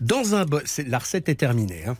[0.00, 1.84] Dans un bol, la recette est terminée.
[1.86, 1.96] hein.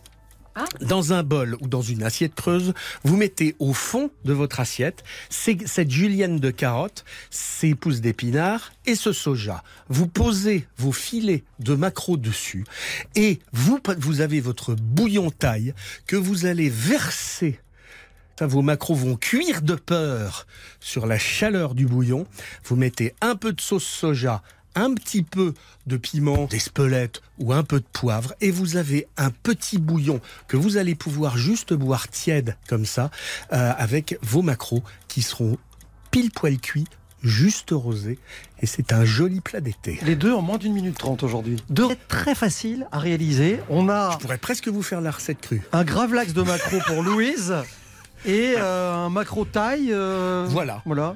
[0.81, 5.03] Dans un bol ou dans une assiette creuse, vous mettez au fond de votre assiette
[5.29, 9.63] cette julienne de carottes, ces pousses d'épinards et ce soja.
[9.89, 12.65] Vous posez vos filets de maquereau dessus
[13.15, 15.73] et vous, vous avez votre bouillon taille
[16.05, 17.59] que vous allez verser
[18.41, 20.47] vos macros vont cuire de peur
[20.79, 22.25] sur la chaleur du bouillon.
[22.65, 24.41] Vous mettez un peu de sauce soja,
[24.75, 25.53] un petit peu
[25.87, 30.57] de piment, d'espelette ou un peu de poivre et vous avez un petit bouillon que
[30.57, 33.11] vous allez pouvoir juste boire tiède comme ça
[33.51, 35.57] euh, avec vos macros qui seront
[36.11, 36.87] pile poil cuits,
[37.21, 38.19] juste rosés
[38.61, 39.99] et c'est un joli plat d'été.
[40.03, 41.57] Les deux en moins d'une minute trente aujourd'hui.
[41.69, 43.59] Deux très faciles à réaliser.
[43.69, 45.61] On a Je pourrais presque vous faire la recette crue.
[45.71, 47.53] un Gravlax de macro pour Louise
[48.25, 49.89] et euh, un macro taille.
[49.91, 50.81] euh, Voilà.
[50.85, 51.15] Voilà.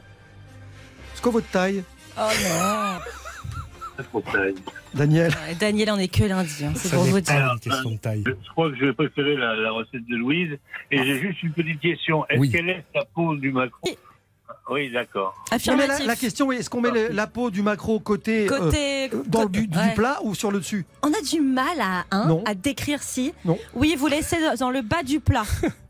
[1.16, 1.84] C'est quoi votre taille?
[2.18, 2.98] Oh non
[4.94, 7.56] Daniel Ouais, Daniel, on est que lundi, hein, c'est pour vous dire.
[7.62, 8.24] question de taille.
[8.26, 10.58] Je crois que je vais préférer la, la recette de Louise.
[10.92, 12.26] Et j'ai juste une petite question.
[12.30, 12.52] Est-ce Oui.
[12.52, 13.80] qu'elle laisse la peau du macro?
[14.70, 15.34] Oui, d'accord.
[15.68, 18.46] Non, mais la, la question est est-ce qu'on met le- la peau du macro côté,
[18.46, 19.94] euh, Côté- dans le côté- du, du ouais.
[19.96, 20.86] plat ou sur le dessus?
[21.04, 23.34] On a du mal à, hein, à décrire si.
[23.46, 23.58] Non.
[23.74, 25.44] Oui, vous laissez dans le bas du plat.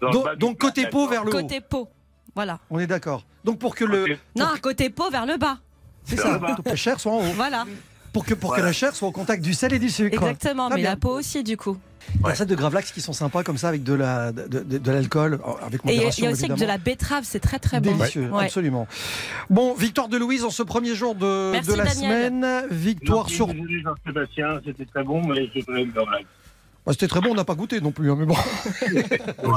[0.00, 1.32] Donc, donc côté peau vers le haut.
[1.42, 1.88] Côté peau.
[2.34, 2.58] Voilà.
[2.70, 3.24] On est d'accord.
[3.44, 5.58] Donc pour que le Non, côté peau vers le bas.
[6.04, 7.32] c'est ça, pour que la chair soit en haut.
[7.34, 7.64] Voilà.
[8.12, 10.14] Pour que pour que la chair soit au contact du sel et du sucre.
[10.14, 10.90] Exactement, mais bien.
[10.90, 11.78] la peau aussi, du coup.
[12.14, 14.32] Il y a des recettes de Gravlax qui sont sympas comme ça avec de la
[14.32, 16.56] de, de- de l'alcool avec Et il y a- modération il y a aussi avec
[16.58, 17.94] de la betterave, c'est très très bon.
[17.96, 18.44] Délicieux, Ouais.
[18.46, 18.88] absolument.
[19.48, 22.32] Bon, victoire de Louise en ce premier jour de, Merci, de la Daniel.
[22.32, 22.66] semaine.
[22.70, 23.48] Victoire Merci, sur.
[23.48, 26.26] Jean-Sébastien, c'était très bon, mais blague.
[26.86, 28.34] Bah, C'était très bon, on n'a pas goûté non plus, hein, mais bon.
[29.44, 29.50] on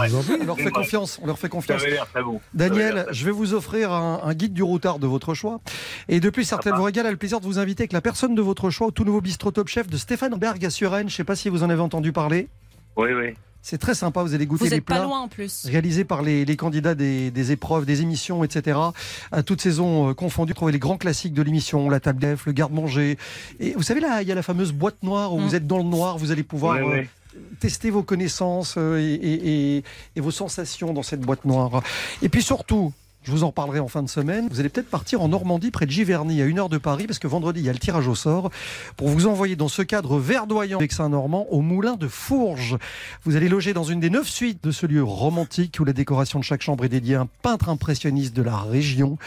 [0.46, 1.20] leur fait confiance.
[1.24, 1.82] On leur fait Ça confiance.
[1.82, 2.42] avait l'air très bon.
[2.54, 5.62] Daniel, je vais vous offrir un, un guide du routard de votre choix.
[6.10, 8.42] Et depuis, certaines vous régale a le plaisir de vous inviter avec la personne de
[8.42, 11.10] votre choix au tout nouveau bistrot Top Chef de Stéphane Berg à Suresnes.
[11.10, 12.50] Je ne sais pas si vous en avez entendu parler.
[12.98, 13.34] Oui, oui.
[13.66, 15.66] C'est très sympa, vous allez goûter Vous les n'êtes pas plats loin en plus.
[15.66, 18.78] réalisés par les, les candidats des, des épreuves, des émissions, etc.
[19.32, 22.51] À toutes saisons euh, confondues, trouvez les grands classiques de l'émission, la table d'EF, le
[22.51, 23.18] garde-manger.
[23.61, 25.43] Et vous savez là, il y a la fameuse boîte noire où Mm.
[25.45, 29.14] vous êtes dans le noir, vous allez pouvoir Ouais, euh, tester vos connaissances euh, et,
[29.14, 29.84] et- et-
[30.18, 31.82] et vos sensations dans cette boîte noire.
[32.22, 32.91] Et puis surtout,
[33.24, 34.48] je vous en parlerai en fin de semaine.
[34.50, 37.20] Vous allez peut-être partir en Normandie, près de Giverny, à une heure de Paris, parce
[37.20, 38.52] que vendredi, il y a le tirage au sort
[38.98, 42.78] pour vous envoyer dans ce cadre verdoyant avec Saint-Normand au moulin de Fourges.
[43.24, 46.40] Vous allez loger dans une des neuf suites de ce lieu romantique où la décoration
[46.40, 49.18] de chaque chambre est dédiée à un peintre impressionniste de la région.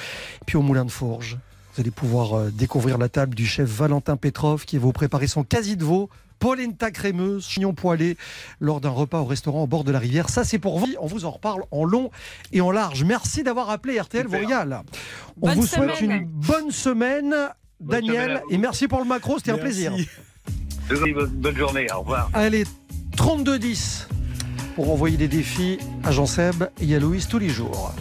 [0.45, 1.39] Puis au moulin de Fourges,
[1.75, 5.27] vous allez pouvoir euh, découvrir la table du chef Valentin Petrov qui va vous préparer
[5.27, 6.09] son quasi de veau.
[6.39, 8.17] Polenta crémeuse, chignon poêlé
[8.61, 10.29] lors d'un repas au restaurant au bord de la rivière.
[10.29, 10.89] Ça, c'est pour vous.
[11.01, 12.11] On vous en reparle en long
[12.53, 13.05] et en large.
[13.05, 14.83] Merci d'avoir appelé RTL vous régale.
[15.41, 16.23] On Bonne vous souhaite semaine.
[16.23, 17.35] une bonne semaine,
[17.81, 19.93] Daniel, semaine et merci pour le macro, c'était un plaisir.
[20.89, 22.31] Bonne bonne journée, au revoir.
[22.33, 22.65] Allez,
[23.17, 24.07] 32-10
[24.77, 27.95] pour envoyer des défis à Jean Seb et à Louise tous les jours.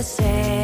[0.00, 0.59] The setting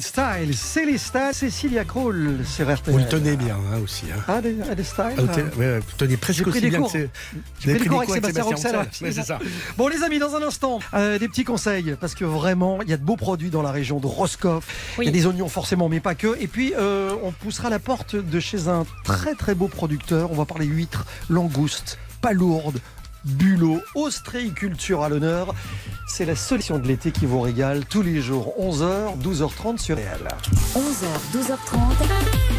[0.00, 2.92] Style, Célestin, Cécilia Kroll sur RTL.
[2.92, 4.06] Vous le tenez bien hein, aussi.
[4.12, 4.20] Hein.
[4.28, 6.70] Ah, des, des styles Ah, vous tenez- ouais, ouais, vous tenez presque pris aussi des
[6.70, 6.92] bien cours.
[6.92, 7.10] que c'est.
[7.60, 8.44] J'ai pris des cours avec Sébastien.
[9.02, 9.38] Ouais, c'est ça.
[9.76, 12.92] Bon les amis, dans un instant, euh, des petits conseils, parce que vraiment, il y
[12.92, 14.66] a de beaux produits dans la région de Roscoff.
[14.98, 16.36] Il y a des oignons forcément, mais pas que.
[16.40, 20.30] Et puis, euh, on poussera la porte de chez un très très beau producteur.
[20.30, 22.78] On va parler huîtres, langoustes, palourdes,
[23.24, 25.54] bulots, ostréiculture à l'honneur.
[26.08, 30.28] C'est la solution de l'été qui vous régale tous les jours, 11h, 12h30 sur RTL.
[30.74, 32.49] 11h, 12h30.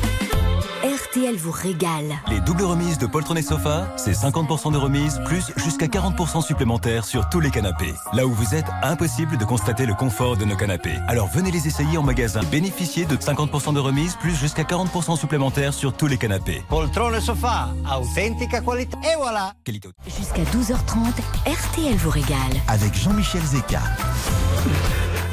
[1.11, 2.15] RTL vous régale.
[2.29, 7.27] Les doubles remises de Poltron Sofa, c'est 50% de remise plus jusqu'à 40% supplémentaires sur
[7.29, 7.93] tous les canapés.
[8.13, 10.95] Là où vous êtes, impossible de constater le confort de nos canapés.
[11.07, 12.41] Alors venez les essayer en magasin.
[12.49, 16.63] Bénéficiez de 50% de remise plus jusqu'à 40% supplémentaires sur tous les canapés.
[16.69, 18.97] Poltrone sofà, autentica qualità.
[18.99, 19.89] E voilà Qualité.
[20.05, 21.11] Jusqu'à 12h30,
[21.45, 22.37] RTL vous régale.
[22.69, 23.81] Avec Jean-Michel Zeka.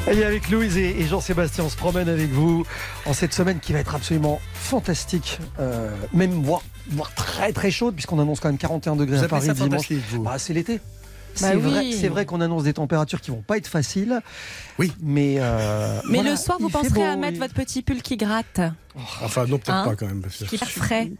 [0.07, 2.65] Et avec Louise et Jean-Sébastien, on se promène avec vous
[3.05, 7.93] en cette semaine qui va être absolument fantastique, euh, même voire, voire très très chaude,
[7.93, 9.91] puisqu'on annonce quand même 41 degrés Vous à Paris ça dimanche.
[10.19, 10.79] Bah, c'est l'été.
[11.41, 11.61] Bah c'est oui.
[11.61, 14.21] vrai, c'est vrai qu'on annonce des températures qui vont pas être faciles.
[14.77, 14.91] Oui.
[15.01, 18.17] Mais, euh, Mais voilà, le soir, vous penserez à mettre et- votre petit pull qui
[18.17, 18.61] gratte.
[19.21, 20.21] Enfin, non, peut-être Hein pas quand même.
[20.21, 21.11] parce que- Qui est frais.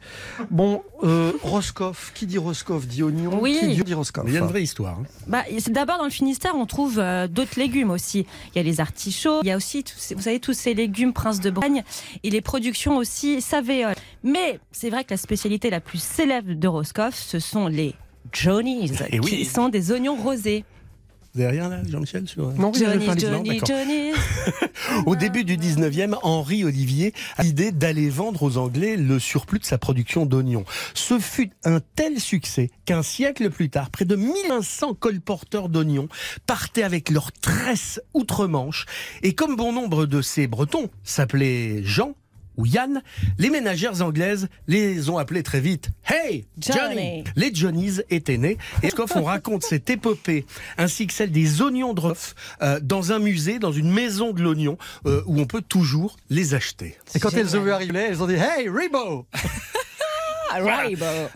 [0.49, 3.57] Bon, euh, Roscoff, qui dit Roscoff dit oignon, Oui.
[3.61, 4.25] qui dit Roscoff.
[4.25, 4.99] Mais il y a une vraie histoire.
[4.99, 5.03] hein.
[5.27, 8.25] Bah, c'est d'abord dans le Finistère, on trouve euh, d'autres légumes aussi.
[8.53, 11.13] Il y a les artichauts, il y a aussi, ces- vous savez, tous ces légumes
[11.13, 11.83] Prince de Bretagne
[12.23, 13.95] et les productions aussi savéoles.
[14.23, 17.95] Mais c'est vrai que la spécialité la plus célèbre de Roscoff, ce sont les
[18.31, 19.29] Johnnies, Eh oui.
[19.29, 20.63] qui sont des oignons rosés.
[21.35, 22.51] Vous avez rien là, Jean-Michel sur...
[22.53, 23.67] Non, y avait Johnny, Johnny, Non, d'accord.
[23.67, 24.11] Johnny.
[25.05, 29.63] Au début du 19e, Henri Olivier a l'idée d'aller vendre aux Anglais le surplus de
[29.65, 30.65] sa production d'oignons.
[30.95, 36.09] Ce fut un tel succès qu'un siècle plus tard, près de 1500 colporteurs d'oignons
[36.47, 38.87] partaient avec leurs tresses outre-Manche.
[39.21, 42.15] Et comme bon nombre de ces Bretons s'appelaient Jean,
[42.59, 43.01] ou Yann,
[43.37, 47.23] les ménagères anglaises les ont appelés très vite Hey Johnny, Johnny.
[47.37, 48.57] Les Johnnies étaient nés.
[48.83, 50.45] Et Scoff, on raconte cette épopée
[50.77, 52.01] ainsi que celle des oignons de
[52.61, 56.53] euh, dans un musée, dans une maison de l'oignon euh, où on peut toujours les
[56.53, 56.97] acheter.
[57.15, 59.25] Et quand elles ont vu arriver, elles ont dit Hey, Rebo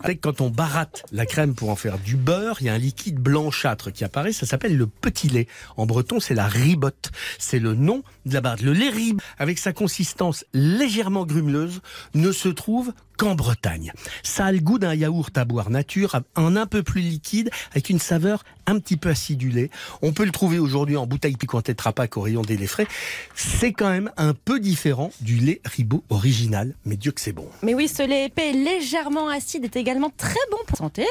[0.02, 2.78] Avec quand on baratte la crème pour en faire du beurre, il y a un
[2.78, 5.46] liquide blanchâtre qui apparaît, ça s'appelle le petit lait.
[5.76, 7.10] En breton, c'est la ribotte.
[7.38, 8.62] C'est le nom de la baratte.
[8.62, 11.80] Le lait rib, avec sa consistance légèrement grumeleuse,
[12.14, 13.92] ne se trouve qu'en Bretagne.
[14.22, 17.90] Ça a le goût d'un yaourt à boire nature, un un peu plus liquide, avec
[17.90, 19.70] une saveur un petit peu acidulée.
[20.02, 22.86] On peut le trouver aujourd'hui en bouteille piquant Tetra Pak au rayon des laits frais.
[23.34, 27.46] C'est quand même un peu différent du lait ribot original, mais Dieu que c'est bon.
[27.62, 31.06] Mais oui, ce lait épais légèrement acide est également très bon pour la santé.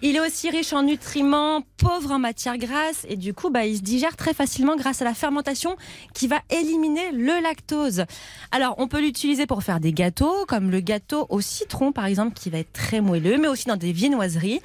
[0.00, 3.76] Il est aussi riche en nutriments, pauvre en matières grasses et du coup, bah, il
[3.76, 5.76] se digère très facilement grâce à la fermentation
[6.14, 8.04] qui va éliminer le lactose.
[8.52, 12.32] Alors, on peut l'utiliser pour faire des gâteaux, comme le gâteau au citron par exemple,
[12.34, 14.60] qui va être très moelleux, mais aussi dans des viennoiseries.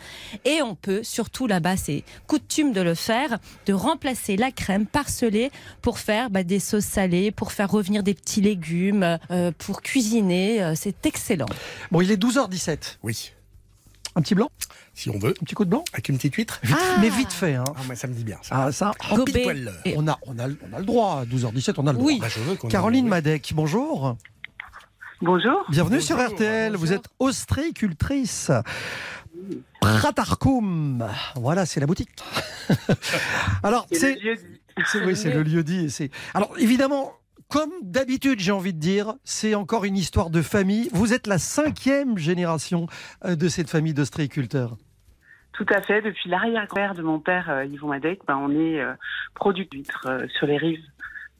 [0.45, 5.09] Et on peut, surtout là-bas, c'est coutume de le faire, de remplacer la crème par
[5.09, 5.51] ce lait
[5.81, 10.63] pour faire bah, des sauces salées, pour faire revenir des petits légumes, euh, pour cuisiner.
[10.63, 11.47] Euh, C'est excellent.
[11.91, 12.97] Bon, il est 12h17.
[13.03, 13.31] Oui.
[14.15, 14.49] Un petit blanc?
[14.95, 15.29] Si on veut.
[15.39, 15.83] Un petit coup de blanc?
[15.93, 16.97] Avec une petite huître Vite- Ah.
[17.01, 17.53] Mais vite fait.
[17.53, 17.63] Hein.
[17.75, 18.37] Ah, mais ça me dit bien.
[18.41, 18.63] Ça.
[18.65, 21.19] Ah, ça, En pile poil on a, on, a, on a le droit.
[21.21, 22.07] À 12h17, on a le droit.
[22.07, 22.19] Oui.
[22.19, 22.27] Bah,
[22.69, 23.07] Caroline.
[23.07, 24.17] Madec, bonjour.
[25.21, 25.65] Bonjour.
[25.69, 26.75] Bienvenue sur Bonjour, RTL.
[26.75, 28.51] Vous êtes ostréicultrice.
[29.81, 31.05] Pratarkum.
[31.35, 32.09] Voilà, c'est la boutique.
[33.63, 34.15] Alors, C'est c'est.
[34.15, 34.83] le lieu dit.
[34.85, 35.89] c'est- Oui, c'est le lieu dit.
[35.89, 37.13] c'est- Alors, évidemment.
[37.49, 40.89] Comme d'habitude, j'ai envie de dire, c'est encore une histoire de famille.
[40.91, 42.87] Vous êtes la cinquième génération
[43.23, 44.75] euh, de cette famille d'ostréiculteurs.
[45.53, 46.01] Tout à fait.
[46.01, 48.91] Depuis l'arrière-grand-père de mon père, euh, Yvon Madec, ben, on est euh,
[49.33, 50.83] produit d'huîtres euh, sur les rives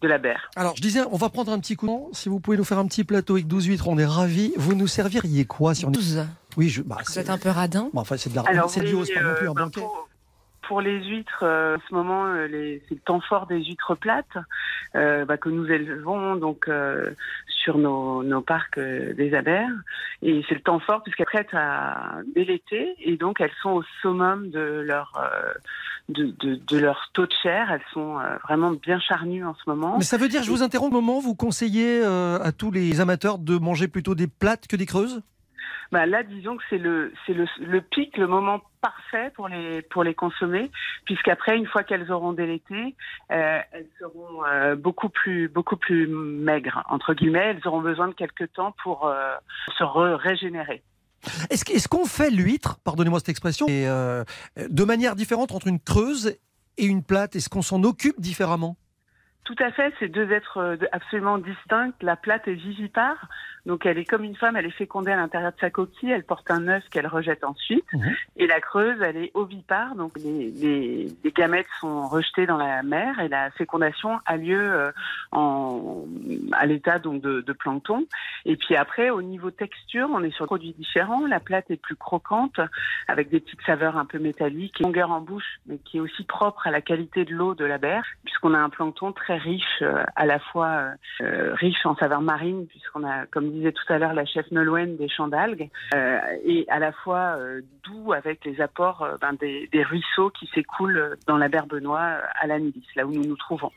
[0.02, 0.50] de la Berre.
[0.56, 2.10] Alors, je disais, on va prendre un petit coup.
[2.14, 4.54] Si vous pouvez nous faire un petit plateau avec 12 huîtres, on est ravis.
[4.58, 5.94] Vous nous serviriez quoi si on est...
[5.94, 6.26] 12.
[6.58, 6.82] Oui, je...
[6.82, 7.90] bah, Vous c'est êtes un peu radin.
[7.94, 8.44] bon, enfin, c'est de la...
[8.44, 9.82] Alors, c'est du haut, c'est pas non plus euh, un ben, banquet.
[9.82, 10.08] pour,
[10.68, 13.96] pour les huîtres, euh, en ce moment, euh, les- c'est le temps fort des huîtres
[13.96, 14.26] plates
[14.96, 17.12] euh, bah, que nous élevons donc euh,
[17.64, 19.70] sur nos, nos parcs euh, des Abers.
[20.22, 23.84] Et c'est le temps fort puisqu'elles prêtent à dès l'été et donc elles sont au
[24.02, 25.54] summum de leur euh,
[26.10, 27.72] de, de, de leur taux de chair.
[27.72, 29.98] Elles sont euh, vraiment bien charnues en ce moment.
[29.98, 33.02] Mais ça veut dire, je vous interromps un moment, vous conseillez euh, à tous les
[33.02, 35.22] amateurs de manger plutôt des plates que des creuses?
[35.90, 39.82] Bah là, disons que c'est le c'est le, le pic, le moment parfait pour les
[39.84, 40.70] pour les consommer,
[41.06, 42.94] puisqu'après, une fois qu'elles auront délété,
[43.32, 47.56] euh, elles seront euh, beaucoup plus beaucoup plus maigres entre guillemets.
[47.56, 49.34] Elles auront besoin de quelques temps pour euh,
[49.78, 50.84] se re- régénérer.
[51.50, 54.24] Est-ce qu'on fait l'huître, pardonnez-moi cette expression, euh,
[54.58, 56.36] de manière différente entre une creuse
[56.78, 57.36] et une plate?
[57.36, 58.78] Est-ce qu'on s'en occupe différemment?
[59.48, 61.94] Tout à fait, c'est deux êtres euh, absolument distincts.
[62.02, 63.30] La plate est vivipare,
[63.66, 66.26] donc elle est comme une femme, elle est fécondée à l'intérieur de sa coquille, elle
[66.26, 67.86] porte un œuf qu'elle rejette ensuite.
[68.36, 72.84] Et la creuse, elle est ovipare, donc les, les, les gamètes sont rejetés dans la
[72.84, 74.92] mer et la fécondation a lieu euh,
[75.32, 76.04] en,
[76.52, 78.06] à l'état donc de, de plancton.
[78.44, 81.26] Et puis après, au niveau texture, on est sur des produits différents.
[81.26, 82.60] La plate est plus croquante,
[83.08, 86.68] avec des petites saveurs un peu métalliques, longueur en bouche, mais qui est aussi propre
[86.68, 90.04] à la qualité de l'eau de la berge, puisqu'on a un plancton très riche, euh,
[90.16, 93.98] à la fois euh, euh, riche en saveurs marines, puisqu'on a, comme disait tout à
[93.98, 97.38] l'heure la chef Nolwenn, des champs d'algues, et à la fois
[97.84, 102.86] doux avec les apports ben, des, des ruisseaux qui s'écoulent dans la Berbenois à l'Anilis,
[102.96, 103.72] là où nous nous trouvons.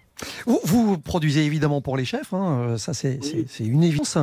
[0.46, 3.18] Vous, vous produisez évidemment pour les chefs, hein, ça c'est
[3.60, 4.18] une évidence.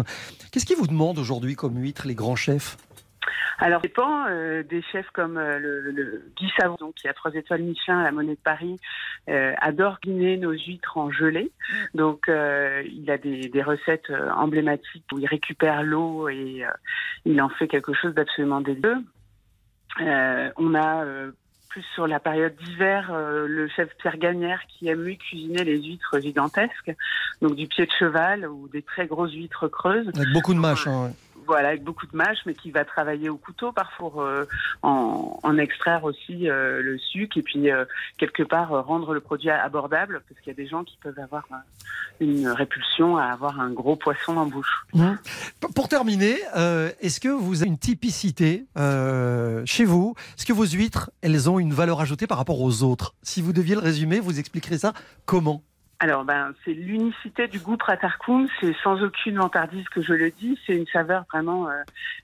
[0.51, 2.77] Qu'est-ce qu'ils vous demandent aujourd'hui comme huîtres, les grands chefs?
[3.59, 7.13] Alors, ça dépend euh, des chefs comme euh, le, le Guy Savon, donc, qui a
[7.13, 8.77] trois étoiles Michelin à la Monnaie de Paris,
[9.29, 11.51] euh, adore guiner nos huîtres en gelée.
[11.93, 16.69] Donc, euh, il a des, des recettes euh, emblématiques où il récupère l'eau et euh,
[17.25, 18.97] il en fait quelque chose d'absolument délicieux.
[20.01, 21.31] Euh, on a euh,
[21.69, 25.81] plus sur la période d'hiver euh, le chef Pierre Gagnère qui aime lui cuisiner les
[25.81, 26.95] huîtres gigantesques,
[27.41, 30.07] donc du pied de cheval ou des très grosses huîtres creuses.
[30.15, 30.87] Avec beaucoup de mâches.
[30.87, 31.11] hein, ouais.
[31.47, 34.45] Voilà, avec beaucoup de mâches, mais qui va travailler au couteau parfois euh,
[34.81, 37.85] en, en extraire aussi euh, le sucre et puis euh,
[38.17, 41.47] quelque part rendre le produit abordable parce qu'il y a des gens qui peuvent avoir
[42.19, 44.85] une répulsion à avoir un gros poisson en bouche.
[45.73, 46.35] Pour terminer,
[46.99, 48.65] est-ce que vous avez une typicité
[49.65, 50.15] chez vous?
[50.37, 53.15] Est-ce que vos huîtres, elles ont une valeur ajoutée par rapport aux autres?
[53.21, 54.93] Si vous deviez le résumer, vous expliquerez ça
[55.25, 55.63] comment?
[55.99, 58.47] Alors, ben, c'est l'unicité du goût pratarkoum.
[58.59, 60.59] C'est sans aucune vantardise que je le dis.
[60.65, 61.81] C'est une saveur vraiment euh,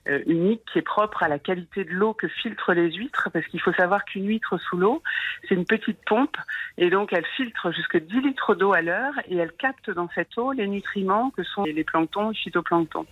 [0.08, 3.30] euh, unique qui est propre à la qualité de l'eau que filtrent les huîtres.
[3.32, 5.02] Parce qu'il faut savoir qu'une huître sous l'eau,
[5.48, 6.36] c'est une petite pompe.
[6.78, 10.38] Et donc, elle filtre jusque 10 litres d'eau à l'heure et elle capte dans cette
[10.38, 13.06] eau les nutriments que sont les planctons et phytoplanctons.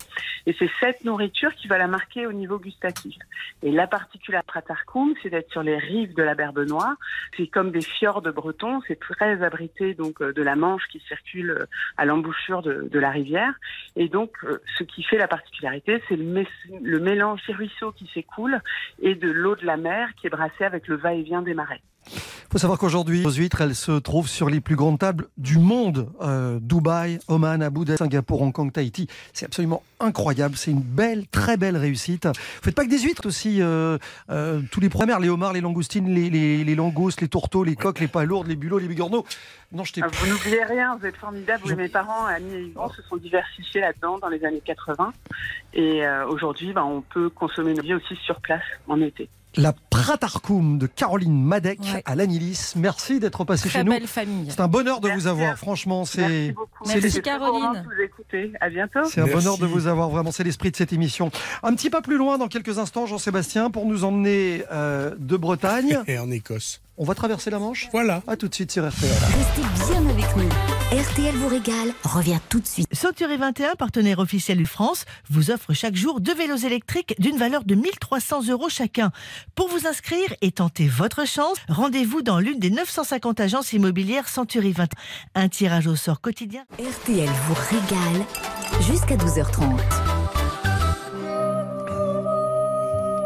[0.46, 3.16] Et c'est cette nourriture qui va la marquer au niveau gustatif.
[3.62, 6.96] Et la particularité pratarkoum, c'est d'être sur les rives de la Berbenois.
[7.36, 8.80] C'est comme des fjords bretons.
[8.86, 13.10] C'est très abrité donc euh, de la Manche qui circule euh, à l'embouchure de, la
[13.10, 13.52] rivière.
[13.96, 16.44] Et donc, euh, ce qui fait la particularité, c'est le,
[16.82, 18.60] le mélange des ruisseaux qui s'écoule
[19.00, 21.80] et de l'eau de la mer qui est brassée avec le va-et-vient des marais.
[22.14, 25.58] Il faut savoir qu'aujourd'hui, vos huîtres, elles se trouvent sur les plus grandes tables du
[25.58, 26.10] monde.
[26.20, 29.06] Euh, Dubaï, Oman, Abu Dhabi, Singapour, Hong Kong, Tahiti.
[29.32, 30.56] C'est absolument incroyable.
[30.56, 32.26] C'est une belle, très belle réussite.
[32.26, 32.32] Vous
[32.62, 33.62] faites pas que des huîtres aussi.
[33.62, 33.96] euh,
[34.28, 37.76] euh, tous les premières, les homards, les langoustines, les, les, les langoustes, les tourteaux, les
[37.76, 39.24] coques, les palourdes, les bulots, les bigorneaux.
[39.72, 41.62] Non, je Ah, Vous n'oubliez rien, vous êtes formidables.
[41.64, 45.14] Oui, mes parents, Annie et Yvan, se sont diversifiés là-dedans dans les années 80.
[45.72, 49.30] Et aujourd'hui, ben, on peut consommer nos vies aussi sur place en été.
[49.56, 52.72] La Pratarkoum de Caroline Madec à l'Anilis.
[52.76, 53.92] Merci d'être passé Très chez nous.
[53.92, 54.46] belle famille.
[54.50, 55.56] C'est un bonheur de vous avoir.
[55.58, 57.82] Franchement, c'est c'est Merci Caroline.
[57.82, 58.52] De vous écouter.
[58.60, 59.04] À bientôt.
[59.04, 61.30] C'est un bonheur de vous avoir, vraiment, c'est l'esprit de cette émission.
[61.62, 65.98] Un petit pas plus loin, dans quelques instants, Jean-Sébastien, pour nous emmener euh, de Bretagne.
[66.06, 66.80] Et en Écosse.
[66.96, 67.88] On va traverser la Manche?
[67.92, 68.22] Voilà.
[68.26, 69.10] À tout de suite sur RTL.
[69.10, 70.48] Restez bien avec nous.
[70.92, 72.86] RTL vous régale, revient tout de suite.
[72.92, 77.64] Century 21, partenaire officiel du France, vous offre chaque jour deux vélos électriques d'une valeur
[77.64, 79.10] de 1300 euros chacun.
[79.54, 84.72] Pour vous inscrire et tenter votre chance, rendez-vous dans l'une des 950 agences immobilières Century
[84.72, 84.88] 21.
[85.34, 86.64] Un tirage au sort quotidien.
[86.72, 88.26] RTL vous régale
[88.82, 90.11] jusqu'à 12h30.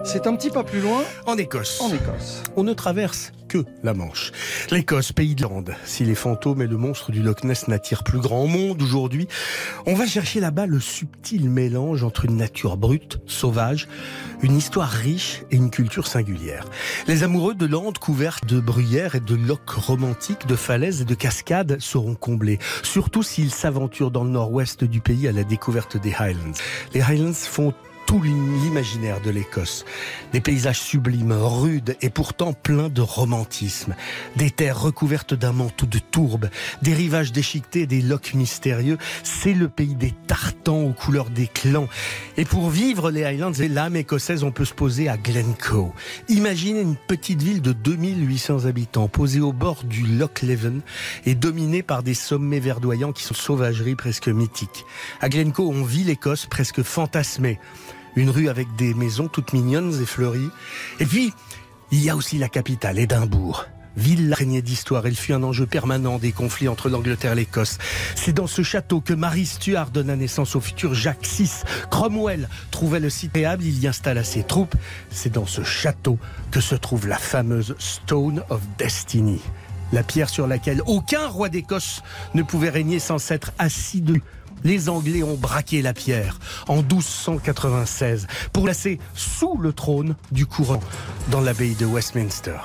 [0.07, 1.03] C'est un petit pas plus loin.
[1.27, 1.81] En Écosse.
[1.81, 2.45] En Écosse.
[2.55, 4.31] On ne traverse que la Manche.
[4.71, 5.75] L'Écosse, pays de lande.
[5.85, 9.27] Si les fantômes et le monstre du Loch Ness n'attirent plus grand monde aujourd'hui,
[9.85, 13.89] on va chercher là-bas le subtil mélange entre une nature brute, sauvage,
[14.43, 16.67] une histoire riche et une culture singulière.
[17.09, 21.15] Les amoureux de landes couvertes de bruyères et de lochs romantiques, de falaises et de
[21.15, 22.59] cascades seront comblés.
[22.85, 26.53] Surtout s'ils s'aventurent dans le nord-ouest du pays à la découverte des Highlands.
[26.95, 27.75] Les Highlands font
[28.07, 29.85] tout l'imaginaire de l'Écosse.
[30.33, 33.95] Des paysages sublimes, rudes et pourtant pleins de romantisme.
[34.37, 36.49] Des terres recouvertes d'un manteau de tourbe,
[36.83, 38.97] des rivages déchiquetés, des lochs mystérieux.
[39.25, 41.89] C'est le pays des tartans aux couleurs des clans.
[42.37, 45.93] Et pour vivre les Highlands et l'âme écossaise, on peut se poser à Glencoe.
[46.29, 50.81] Imaginez une petite ville de 2800 habitants, posée au bord du Loch Leven
[51.25, 54.85] et dominée par des sommets verdoyants qui sont sauvageries presque mythiques.
[55.21, 57.59] À Glencoe, on vit l'Écosse presque fantasmée
[58.17, 60.51] une rue avec des maisons toutes mignonnes et fleuries.
[61.01, 61.33] Et puis,
[61.93, 63.67] il y a aussi la capitale, Édimbourg.
[63.97, 67.79] Ville imprégnée d'histoire, elle fut un enjeu permanent des conflits entre l'Angleterre et l'Écosse.
[68.15, 71.51] C'est dans ce château que Marie Stuart donna naissance au futur Jacques VI.
[71.91, 74.75] Cromwell trouvait le site réable, il y installa ses troupes.
[75.11, 76.19] C'est dans ce château
[76.51, 79.41] que se trouve la fameuse Stone of Destiny.
[79.93, 82.03] La pierre sur laquelle aucun roi d'Écosse
[82.35, 84.23] ne pouvait régner sans s'être assis dessus.
[84.67, 90.81] Les Anglais ont braqué la pierre en 1296 pour placer sous le trône du courant
[91.31, 92.57] dans l'abbaye de Westminster.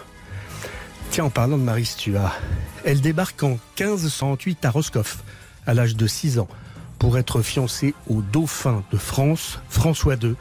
[1.11, 2.39] Tiens, en parlant de Marie Stuart,
[2.85, 5.19] elle débarque en 1508 à Roscoff,
[5.67, 6.47] à l'âge de 6 ans,
[6.97, 10.33] pour être fiancée au dauphin de France, François II.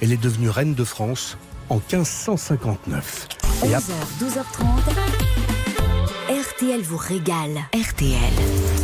[0.00, 1.36] Elle est devenue reine de France
[1.68, 3.28] en 1559.
[3.66, 5.33] Et ap- 11h, 12h30.
[6.64, 7.58] RTL vous régale.
[7.74, 8.18] RTL.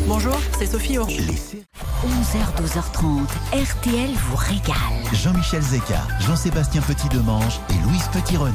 [0.07, 1.17] Bonjour, c'est Sophie Orange.
[2.03, 3.27] 11h, 12h30.
[3.55, 4.75] RTL vous régale.
[5.15, 8.55] Jean-Michel Zeka, Jean-Sébastien Petit-Demange et Louise Petit-Renaud.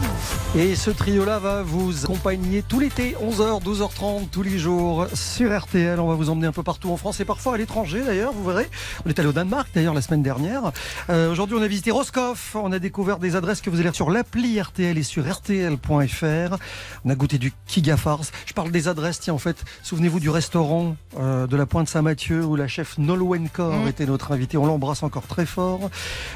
[0.55, 5.99] Et ce trio-là va vous accompagner tout l'été, 11h, 12h30, tous les jours sur RTL.
[5.99, 8.43] On va vous emmener un peu partout en France et parfois à l'étranger d'ailleurs, vous
[8.43, 8.69] verrez.
[9.05, 10.71] On est allé au Danemark d'ailleurs la semaine dernière.
[11.09, 12.55] Euh, Aujourd'hui, on a visité Roscoff.
[12.55, 16.57] On a découvert des adresses que vous allez sur l'appli RTL et sur RTL.fr.
[17.03, 18.21] On a goûté du Kigafars.
[18.45, 22.55] Je parle des adresses, en fait, souvenez-vous du restaurant euh, de la Pointe Saint-Mathieu où
[22.55, 23.88] la chef Nolwenkor Mm.
[23.88, 24.57] était notre invitée.
[24.57, 25.89] On l'embrasse encore très fort.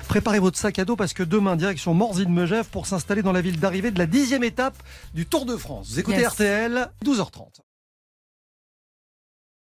[0.07, 3.59] Préparez votre sac à dos parce que demain, direction Morzine-Megève pour s'installer dans la ville
[3.59, 4.75] d'arrivée de la dixième étape
[5.13, 5.89] du Tour de France.
[5.91, 6.27] Vous écoutez Yes.
[6.33, 7.61] RTL, 12h30.